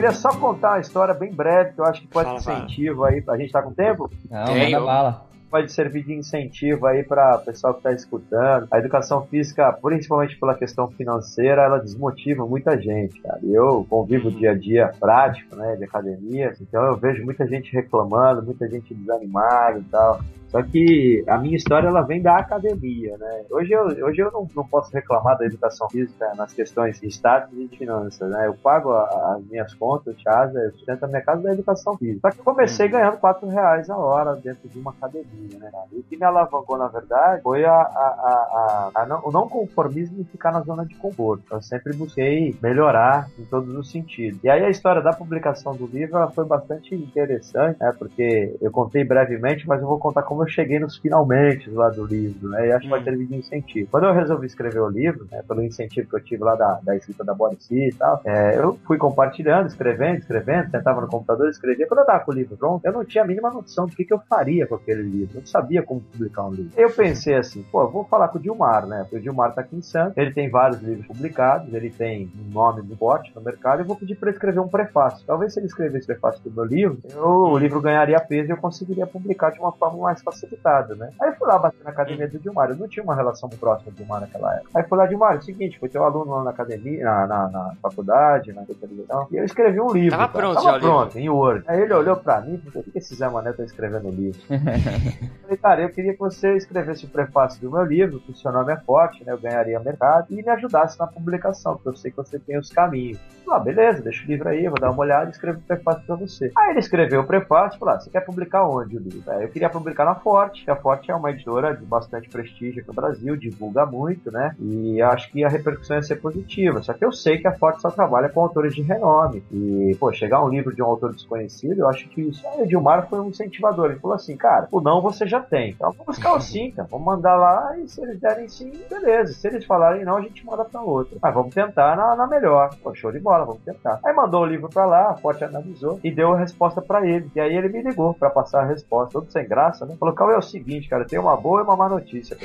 [0.00, 3.22] Queria só contar uma história bem breve, que eu acho que pode ser incentivo aí.
[3.28, 4.10] A gente tá com tempo?
[4.30, 8.68] Não, Tem, manda bala pode servir de incentivo aí para o pessoal que está escutando.
[8.70, 13.40] A educação física, principalmente pela questão financeira, ela desmotiva muita gente, cara.
[13.42, 18.44] Eu convivo dia a dia prático, né, de academia, então eu vejo muita gente reclamando,
[18.44, 20.20] muita gente desanimada e tal.
[20.50, 23.44] Só que a minha história ela vem da academia, né?
[23.50, 27.56] Hoje eu, hoje eu não, não posso reclamar da educação física nas questões de status
[27.56, 28.46] e de finanças, né?
[28.48, 32.20] Eu pago as minhas contas casa, eu sustento a minha casa da educação física.
[32.20, 32.92] Só que eu comecei uhum.
[32.92, 35.70] ganhando 4 reais a hora dentro de uma academia, né?
[35.92, 39.48] E o que me alavancou, na verdade, foi a, a, a, a não, o não
[39.48, 41.44] conformismo em ficar na zona de conforto.
[41.50, 44.42] Eu sempre busquei melhorar em todos os sentidos.
[44.42, 47.94] E aí a história da publicação do livro ela foi bastante interessante, né?
[47.96, 51.90] Porque eu contei brevemente, mas eu vou contar como como eu cheguei nos finalmente lá
[51.90, 52.68] do livro, né?
[52.68, 53.88] E acho que vai servir de incentivo.
[53.90, 56.96] Quando eu resolvi escrever o livro, né, pelo incentivo que eu tive lá da, da
[56.96, 61.86] escrita da Boris e tal, é, eu fui compartilhando, escrevendo, escrevendo, sentava no computador, escrevia.
[61.86, 64.04] Quando eu tava com o livro pronto, eu não tinha a mínima noção do que,
[64.04, 65.36] que eu faria com aquele livro.
[65.36, 66.72] Eu não sabia como publicar um livro.
[66.76, 69.02] Eu pensei assim, pô, vou falar com o Dilmar, né?
[69.02, 72.52] Porque o Dilmar tá aqui em Santos, ele tem vários livros publicados, ele tem um
[72.52, 75.24] nome muito forte no mercado, eu vou pedir para ele escrever um prefácio.
[75.26, 78.52] Talvez se ele escrevesse o prefácio do meu livro, eu, o livro ganharia peso e
[78.52, 81.10] eu conseguiria publicar de uma forma mais facilitado, né?
[81.20, 82.70] Aí eu fui lá bater na academia do Dilmar.
[82.70, 84.70] Eu não tinha uma relação muito próxima do Dilmar naquela época.
[84.74, 87.48] Aí fui lá, Dilmar, é o seguinte, foi teu aluno lá na academia, na, na,
[87.48, 90.18] na faculdade, na televisão, e eu escrevi um livro.
[90.18, 90.46] Tava cara.
[90.46, 91.64] pronto, Tava pronto, em Word.
[91.66, 94.40] Aí ele olhou pra mim e falou, o que esse Zé Mané tá escrevendo livro?
[94.50, 98.36] eu falei, cara, eu queria que você escrevesse o prefácio do meu livro, que o
[98.36, 99.32] seu nome é forte, né?
[99.32, 102.70] Eu ganharia mercado, e me ajudasse na publicação, porque eu sei que você tem os
[102.70, 103.18] caminhos.
[103.50, 106.14] Ah, beleza, deixa o livro aí, vou dar uma olhada e escrevo o prefácio pra
[106.14, 106.52] você.
[106.56, 109.28] Aí ele escreveu o prefácio e falou: ah, você quer publicar onde o livro?
[109.32, 110.70] Eu queria publicar na Forte.
[110.70, 114.54] A Forte é uma editora de bastante prestígio no Brasil, divulga muito, né?
[114.58, 116.82] E acho que a repercussão ia ser positiva.
[116.82, 119.42] Só que eu sei que a Forte só trabalha com autores de renome.
[119.50, 122.42] E, pô, chegar um livro de um autor desconhecido, eu acho que isso.
[122.58, 123.90] O Dilmar foi um incentivador.
[123.90, 125.70] Ele falou assim, cara, o não você já tem.
[125.70, 126.88] Então vamos buscar o sim, cara.
[126.90, 129.32] Vamos mandar lá e se eles derem sim, beleza.
[129.32, 131.18] Se eles falarem não, a gente manda pra outra.
[131.20, 132.70] Mas vamos tentar na, na melhor.
[132.82, 134.00] Pô, show de bola, vamos tentar.
[134.04, 137.30] Aí mandou o livro pra lá, a Forte analisou e deu a resposta pra ele.
[137.34, 139.12] E aí ele me ligou pra passar a resposta.
[139.12, 139.96] Todo sem graça, né?
[139.98, 142.36] Falou, Cauê, é o seguinte, cara, tem uma boa e uma má notícia.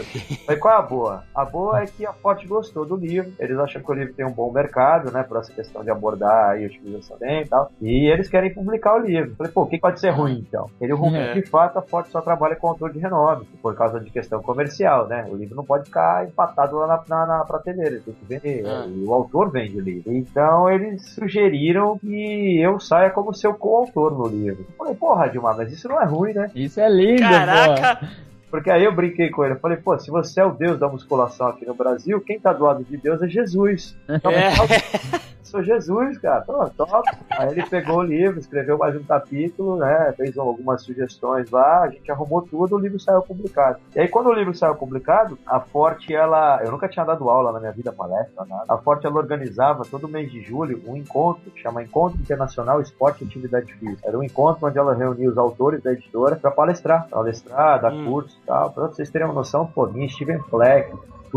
[0.45, 1.24] Falei, qual é a boa?
[1.34, 3.32] A boa é que a Forte gostou do livro.
[3.39, 5.24] Eles acham que o livro tem um bom mercado, né?
[5.24, 7.72] Por essa questão de abordar aí a utilização bem e tal.
[7.82, 9.36] E eles querem publicar o livro.
[9.36, 10.70] Falei, pô, o que pode ser ruim então?
[10.80, 11.34] Ele ruim, É.
[11.34, 15.07] de fato, a Forte só trabalha com autor de renome, por causa de questão comercial,
[15.07, 15.26] né?
[15.30, 18.63] O livro não pode ficar empatado lá na, na, na prateleira, ele tem que vender.
[18.89, 20.11] E o autor vende o livro.
[20.11, 24.66] Então eles sugeriram que eu saia como seu coautor no livro.
[24.78, 26.49] Falei, porra, Dilmar, mas isso não é ruim, né?
[26.55, 27.45] Isso é lindo, pô.
[27.46, 28.10] Caraca!
[28.50, 29.56] Porque aí eu brinquei com ele.
[29.56, 32.54] Eu falei, pô, se você é o Deus da musculação aqui no Brasil, quem tá
[32.54, 33.98] do lado de Deus é Jesus.
[34.08, 34.52] Então, É.
[35.56, 36.41] sou Jesus, cara.
[36.41, 37.10] Tô, top.
[37.32, 40.14] Aí ele pegou o livro, escreveu mais um capítulo, né?
[40.18, 43.80] Fez algumas sugestões lá, a gente arrumou tudo, o livro saiu publicado.
[43.95, 46.62] E aí, quando o livro saiu publicado, a Forte, ela.
[46.64, 48.66] Eu nunca tinha dado aula na minha vida, palestra, nada.
[48.68, 53.24] A Forte, ela organizava todo mês de julho um encontro, que chama Encontro Internacional Esporte
[53.24, 54.08] e Atividade Física.
[54.08, 58.06] Era um encontro onde ela reunia os autores da editora para palestrar, palestrar, dar Hum.
[58.06, 58.72] curso e tal.
[58.72, 60.91] Pra vocês terem uma noção, pô, minha Steven Fleck,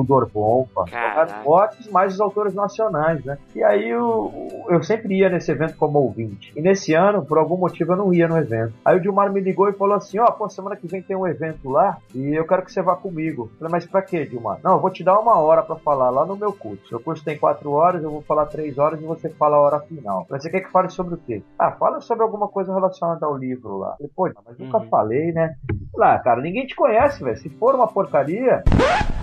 [0.04, 1.42] Bompa, Caraca.
[1.42, 3.38] Fortes, mais os autores nacionais, né?
[3.54, 4.32] E aí eu,
[4.68, 6.52] eu sempre ia nesse evento como ouvinte.
[6.56, 8.74] E nesse ano, por algum motivo, eu não ia no evento.
[8.84, 11.26] Aí o Dilmar me ligou e falou assim: Ó, pô, semana que vem tem um
[11.26, 13.48] evento lá e eu quero que você vá comigo.
[13.52, 14.58] Eu falei, mas pra quê, Dilmar?
[14.62, 16.82] Não, eu vou te dar uma hora pra falar lá no meu curso.
[16.90, 19.80] Meu curso tem quatro horas, eu vou falar três horas e você fala a hora
[19.80, 20.26] final.
[20.30, 21.42] Mas você quer que fale sobre o quê?
[21.58, 23.96] Ah, fala sobre alguma coisa relacionada ao livro lá.
[24.00, 24.84] Eu falei, pô, mas nunca Uhum.
[24.88, 25.54] falei, né?
[25.96, 27.36] Lá, cara, ninguém te conhece, velho.
[27.36, 28.62] Se for uma porcaria,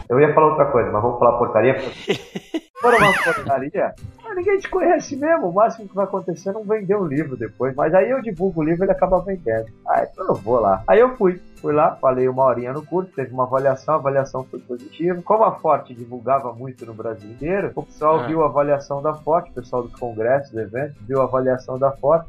[0.10, 1.76] eu ia falar outra coisa, mas vamos falar porcaria.
[1.76, 2.14] porque-
[2.76, 5.47] Se for uma porcaria, ah, ninguém te conhece mesmo.
[5.49, 7.74] O máximo que vai acontecer é não vender um livro depois.
[7.76, 9.66] Mas aí eu divulgo o livro e ele acaba vendendo.
[9.88, 10.84] Ah, então eu vou lá.
[10.88, 11.41] Aí eu fui.
[11.62, 15.20] Fui lá, falei uma horinha no curso, teve uma avaliação, a avaliação foi positiva.
[15.24, 18.28] Como a Forte divulgava muito no Brasil inteiro, o pessoal Ah.
[18.28, 21.91] viu a avaliação da Forte, o pessoal dos congressos, dos eventos, viu a avaliação da
[21.91, 22.28] Forte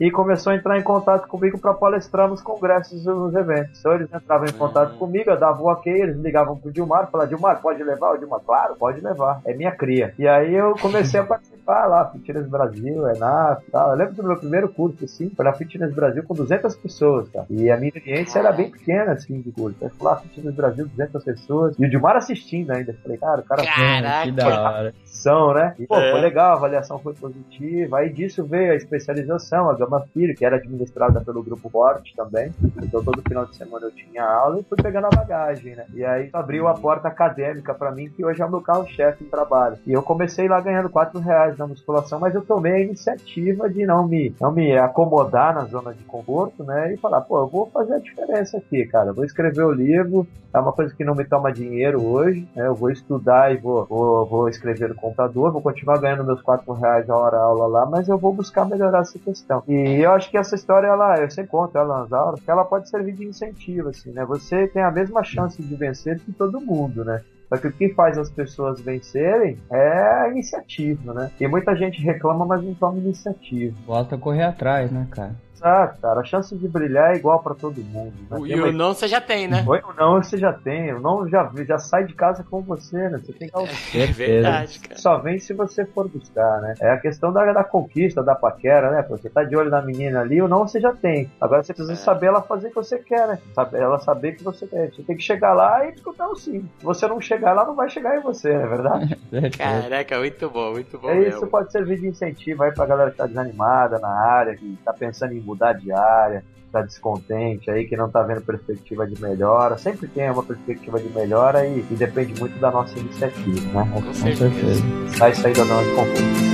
[0.00, 3.78] e começou a entrar em contato comigo para palestrar nos congressos e nos eventos.
[3.78, 4.98] Então eles entravam em contato Ah.
[4.98, 8.12] comigo, eu dava o ok, eles ligavam pro Dilmar, falavam, Dilmar, pode levar?
[8.14, 10.12] O Dilmar, claro, pode levar, é minha cria.
[10.18, 13.90] E aí eu comecei a participar lá, Fitness Brasil, ENAF e tal.
[13.90, 17.46] Eu lembro do meu primeiro curso, assim, foi na Fitness Brasil com 200 pessoas, cara.
[17.50, 19.76] E a minha experiência era bem pequena, assim, de curso.
[19.80, 21.76] Eu fui lá, Fitness Brasil, 200 pessoas.
[21.78, 22.92] E o Dilmar assistindo ainda.
[22.92, 24.24] Eu falei, cara, o cara Caraca.
[24.24, 24.56] Que da hora.
[24.68, 25.74] avaliação, né?
[25.78, 26.10] E, pô, É.
[26.12, 27.98] foi legal, a avaliação foi positiva.
[27.98, 32.52] Aí disso veio a especialização, a Gama Filho, que era administrada pelo Grupo Forte também.
[32.82, 35.84] Então todo final de semana eu tinha aula e fui pegando a bagagem, né?
[35.94, 39.28] E aí abriu a porta acadêmica pra mim, que hoje é o meu carro-chefe em
[39.28, 39.78] trabalho.
[39.86, 43.84] E eu comecei lá ganhando 4 reais na musculação, mas eu tomei a iniciativa de
[43.86, 46.94] não me, não me acomodar na zona de conforto, né?
[46.94, 49.10] E falar, pô, eu vou fazer a diferença aqui, cara.
[49.10, 52.66] Eu vou escrever o livro, é uma coisa que não me toma dinheiro hoje, né?
[52.66, 56.72] Eu vou estudar e vou, vou, vou escrever no computador, vou continuar ganhando meus 4
[56.72, 59.62] reais a hora aula lá, mas eu vou buscar melhorar essa questão.
[59.66, 62.64] E eu acho que essa história, ela, eu sempre conto ela nas aulas, que ela
[62.64, 64.24] pode servir de incentivo, assim, né?
[64.24, 67.22] Você tem a mesma chance de vencer que todo mundo, né?
[67.48, 71.30] Só que o que faz as pessoas vencerem é a iniciativa, né?
[71.40, 73.76] E muita gente reclama, mas não toma iniciativa.
[73.86, 75.34] Bota correr atrás, né, cara?
[75.64, 76.20] Exato, cara.
[76.20, 78.12] A chance de brilhar é igual pra todo mundo.
[78.30, 78.38] Né?
[78.48, 79.64] E uma o não você já tem, né?
[79.66, 83.08] Oi, o não você já tem, o não já, já sai de casa com você,
[83.08, 83.18] né?
[83.24, 85.00] Você tem que É verdade, cara.
[85.00, 86.74] só vem se você for buscar, né?
[86.80, 89.02] É a questão da, da conquista, da paquera, né?
[89.08, 91.30] Você tá de olho na menina ali, o não você já tem.
[91.40, 91.96] Agora você precisa É.
[91.96, 93.38] saber ela fazer o que você quer, né?
[93.54, 94.90] Saber, ela saber que você quer.
[94.92, 96.68] Você tem que chegar lá e escutar o sim.
[96.78, 99.18] Se você não chegar lá, não vai chegar em você, não é verdade?
[99.56, 101.38] Caraca, muito bom, muito bom É mesmo.
[101.38, 104.92] isso pode servir de incentivo aí pra galera que tá desanimada na área, que tá
[104.92, 109.78] pensando em mudar de área, tá descontente aí, que não tá vendo perspectiva de melhora.
[109.78, 113.90] Sempre tem uma perspectiva de melhora e, e depende muito da nossa iniciativa, né?
[113.92, 114.50] Com Com certeza.
[114.50, 114.82] certeza.
[115.16, 116.20] Sai sair da zona de conforto.
[116.20, 116.53] É,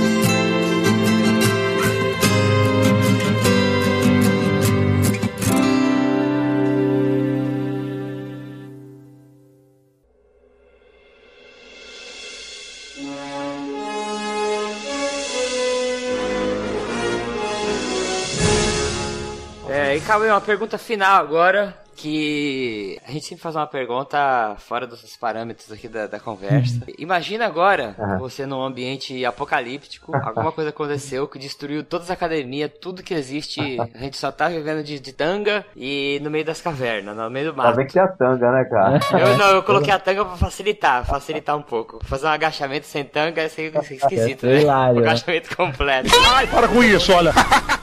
[20.05, 21.77] Cauê, uma pergunta final agora.
[21.95, 26.79] Que a gente sempre faz uma pergunta fora dos parâmetros aqui da, da conversa.
[26.97, 28.17] Imagina agora Uhum.
[28.19, 33.77] você num ambiente apocalíptico, alguma coisa aconteceu que destruiu todas as academias, tudo que existe,
[33.93, 37.45] a gente só tá vivendo de, de tanga e no meio das cavernas, no meio
[37.47, 37.75] do Ainda mato.
[37.77, 38.99] bem que tem a tanga, né, cara?
[39.19, 41.99] Eu não, eu coloquei a tanga pra facilitar, facilitar um pouco.
[42.05, 44.61] Fazer um agachamento sem tanga é esquisito, É né?
[44.61, 45.07] hilário, Um né?
[45.09, 46.09] agachamento completo.
[46.33, 47.31] Ai, para com isso, olha.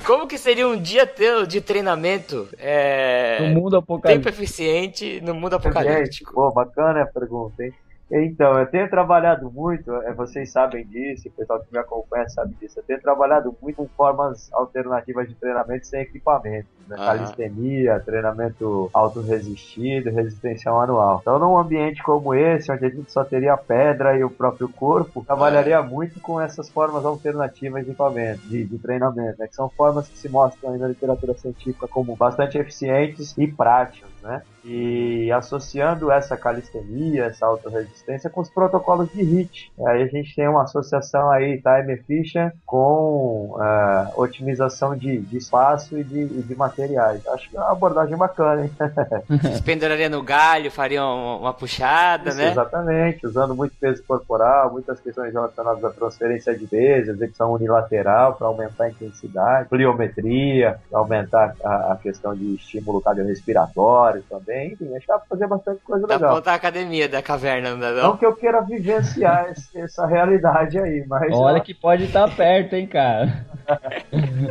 [0.07, 3.77] Como que seria um dia teu de treinamento é, No mundo
[4.15, 6.33] tempo eficiente no mundo apocalíptico?
[6.33, 7.73] pô, bacana a pergunta, hein?
[8.11, 12.55] Então, eu tenho trabalhado muito, é, vocês sabem disso, o pessoal que me acompanha sabe
[12.55, 12.79] disso.
[12.79, 16.69] Eu tenho trabalhado muito com formas alternativas de treinamento sem equipamento.
[16.89, 16.97] Né?
[16.97, 17.07] Aham.
[17.07, 21.19] Calistenia, treinamento autorresistido, resistência manual.
[21.21, 24.69] Então, num ambiente como esse, onde a gente só teria a pedra e o próprio
[24.69, 29.47] corpo, trabalharia muito com essas formas alternativas de equipamento, de, de treinamento, né?
[29.47, 34.09] que são formas que se mostram aí na literatura científica como bastante eficientes e práticas.
[34.23, 34.43] Né?
[34.65, 39.73] E associando essa calistenia, essa autorresistência com os protocolos de HIT.
[39.87, 45.97] Aí a gente tem uma associação aí, time efficient, com eh, otimização de, de espaço
[45.97, 47.27] e de, e de materiais.
[47.27, 48.71] Acho que é uma abordagem bacana, hein?
[49.57, 52.51] Se penduraria no galho, faria uma, uma puxada, Isso, né?
[52.53, 58.47] Exatamente, usando muito peso corporal, muitas questões relacionadas à transferência de peso, execução unilateral para
[58.47, 64.73] aumentar a intensidade, pliometria, aumentar a, a questão de estímulo cardiorrespiratório também.
[64.73, 66.35] Enfim, acho que dá pra fazer bastante coisa Dá legal.
[66.37, 68.17] montar a academia da caverna, não dá Não não?
[68.17, 72.75] que eu queira vivenciar esse- essa realidade aí, mas Olha ó, que pode estar perto,
[72.75, 73.47] hein, cara.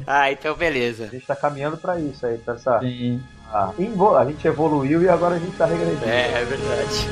[0.06, 1.06] Ah, então beleza.
[1.06, 3.22] a gente tá caminhando para isso aí, pra essa, Sim.
[3.52, 6.06] a, invo- a gente evoluiu e agora a gente tá regredindo.
[6.06, 7.08] É, é verdade.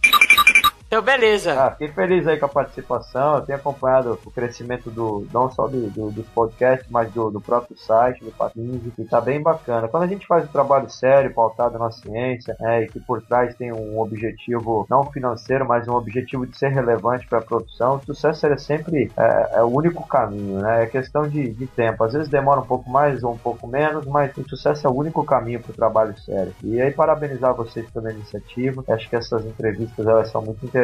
[0.92, 1.54] Então, beleza.
[1.54, 3.36] Ah, fiquei feliz aí com a participação.
[3.36, 7.39] Eu tenho acompanhado o crescimento do não só do, do, dos podcasts, mas do, do
[7.39, 9.88] próprio site, do Patins, e tá bem bacana.
[9.88, 13.56] Quando a gente faz um trabalho sério, pautado na ciência, né, e que por trás
[13.56, 18.06] tem um objetivo não financeiro, mas um objetivo de ser relevante para a produção, o
[18.06, 20.84] sucesso é sempre é, é o único caminho, né?
[20.84, 22.04] É questão de, de tempo.
[22.04, 24.94] Às vezes demora um pouco mais ou um pouco menos, mas o sucesso é o
[24.94, 26.54] único caminho para o trabalho sério.
[26.62, 28.84] E aí parabenizar vocês pela iniciativa.
[28.89, 30.81] Acho que essas entrevistas elas são muito interessantes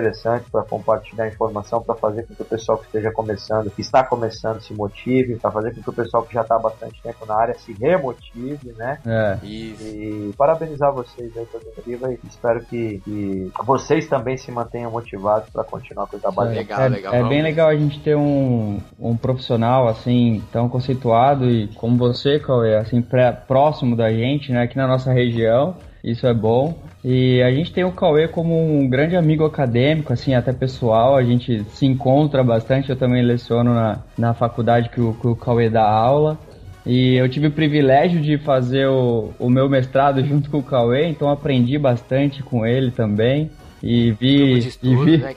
[0.52, 4.62] para compartilhar informação, para fazer com que o pessoal que esteja começando, que está começando,
[4.62, 7.36] se motive, para fazer com que o pessoal que já está há bastante tempo na
[7.36, 9.00] área se remotive, né?
[9.06, 9.38] É.
[9.46, 9.84] Isso.
[9.84, 15.50] E parabenizar vocês aí pela iniciativa e espero que, que vocês também se mantenham motivados
[15.50, 16.52] para continuar com o trabalho.
[16.52, 21.50] Legal, é, legal, É bem legal a gente ter um, um profissional assim tão conceituado
[21.50, 25.76] e como você, Cauê, assim pré- próximo da gente, né, aqui na nossa região.
[26.08, 26.74] Isso é bom.
[27.04, 31.18] E a gente tem o Cauê como um grande amigo acadêmico, assim, até pessoal.
[31.18, 32.90] A gente se encontra bastante.
[32.90, 36.38] Eu também leciono na, na faculdade que o, que o Cauê dá aula.
[36.86, 41.10] E eu tive o privilégio de fazer o, o meu mestrado junto com o Cauê,
[41.10, 43.52] então aprendi bastante com ele também.
[43.82, 45.36] E vi, de e estudo, vi, né,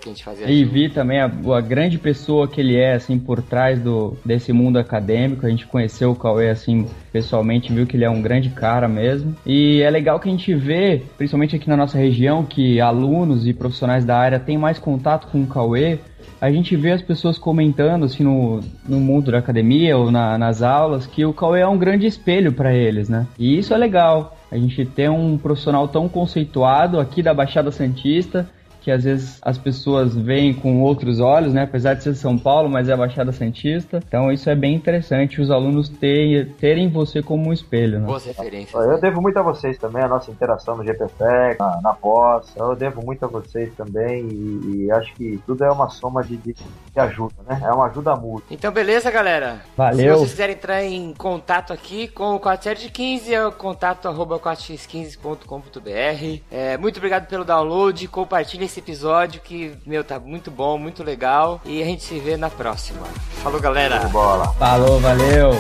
[0.48, 4.52] e vi também a, a grande pessoa que ele é, assim, por trás do, desse
[4.52, 5.44] mundo acadêmico.
[5.44, 9.36] A gente conheceu o Cauê, assim, pessoalmente, viu que ele é um grande cara mesmo.
[9.44, 13.52] E é legal que a gente vê, principalmente aqui na nossa região, que alunos e
[13.52, 15.98] profissionais da área têm mais contato com o Cauê.
[16.40, 20.62] A gente vê as pessoas comentando, assim, no, no mundo da academia ou na- nas
[20.62, 23.26] aulas, que o Cauê é um grande espelho para eles, né?
[23.38, 24.34] E isso é legal.
[24.50, 28.48] A gente ter um profissional tão conceituado aqui da Baixada Santista
[28.80, 31.62] que às vezes as pessoas veem com outros olhos, né?
[31.62, 34.00] Apesar de ser São Paulo, mas é a Baixada Santista.
[34.06, 38.06] Então isso é bem interessante, os alunos terem, terem você como um espelho, né?
[38.06, 38.84] Boas referências.
[38.84, 42.54] Eu devo muito a vocês também, a nossa interação no GPTEC, na, na pós.
[42.56, 46.36] Eu devo muito a vocês também e, e acho que tudo é uma soma de,
[46.36, 47.60] de, de ajuda, né?
[47.62, 48.44] É uma ajuda mútua.
[48.50, 49.60] Então, beleza, galera?
[49.76, 50.14] Valeu.
[50.14, 54.08] Se vocês quiserem entrar em contato aqui com o 4 de 15, é o contato
[54.08, 56.42] arroba 4x15.com.br.
[56.50, 61.60] É, muito obrigado pelo download, compartilhe esse episódio que, meu, tá muito bom, muito legal.
[61.64, 63.04] E a gente se vê na próxima.
[63.42, 63.98] Falou, galera!
[64.08, 64.54] Bola.
[64.54, 65.50] Falou, valeu!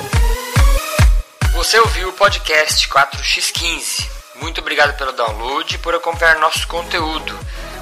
[1.54, 4.08] Você ouviu o podcast 4x15.
[4.40, 7.36] Muito obrigado pelo download e por acompanhar nosso conteúdo.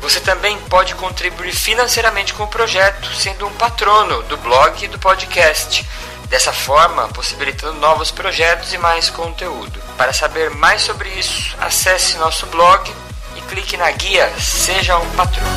[0.05, 4.99] Você também pode contribuir financeiramente com o projeto, sendo um patrono do blog e do
[4.99, 5.85] podcast.
[6.29, 9.81] Dessa forma, possibilitando novos projetos e mais conteúdo.
[9.97, 12.93] Para saber mais sobre isso, acesse nosso blog
[13.35, 15.49] e clique na guia Seja um Patrono.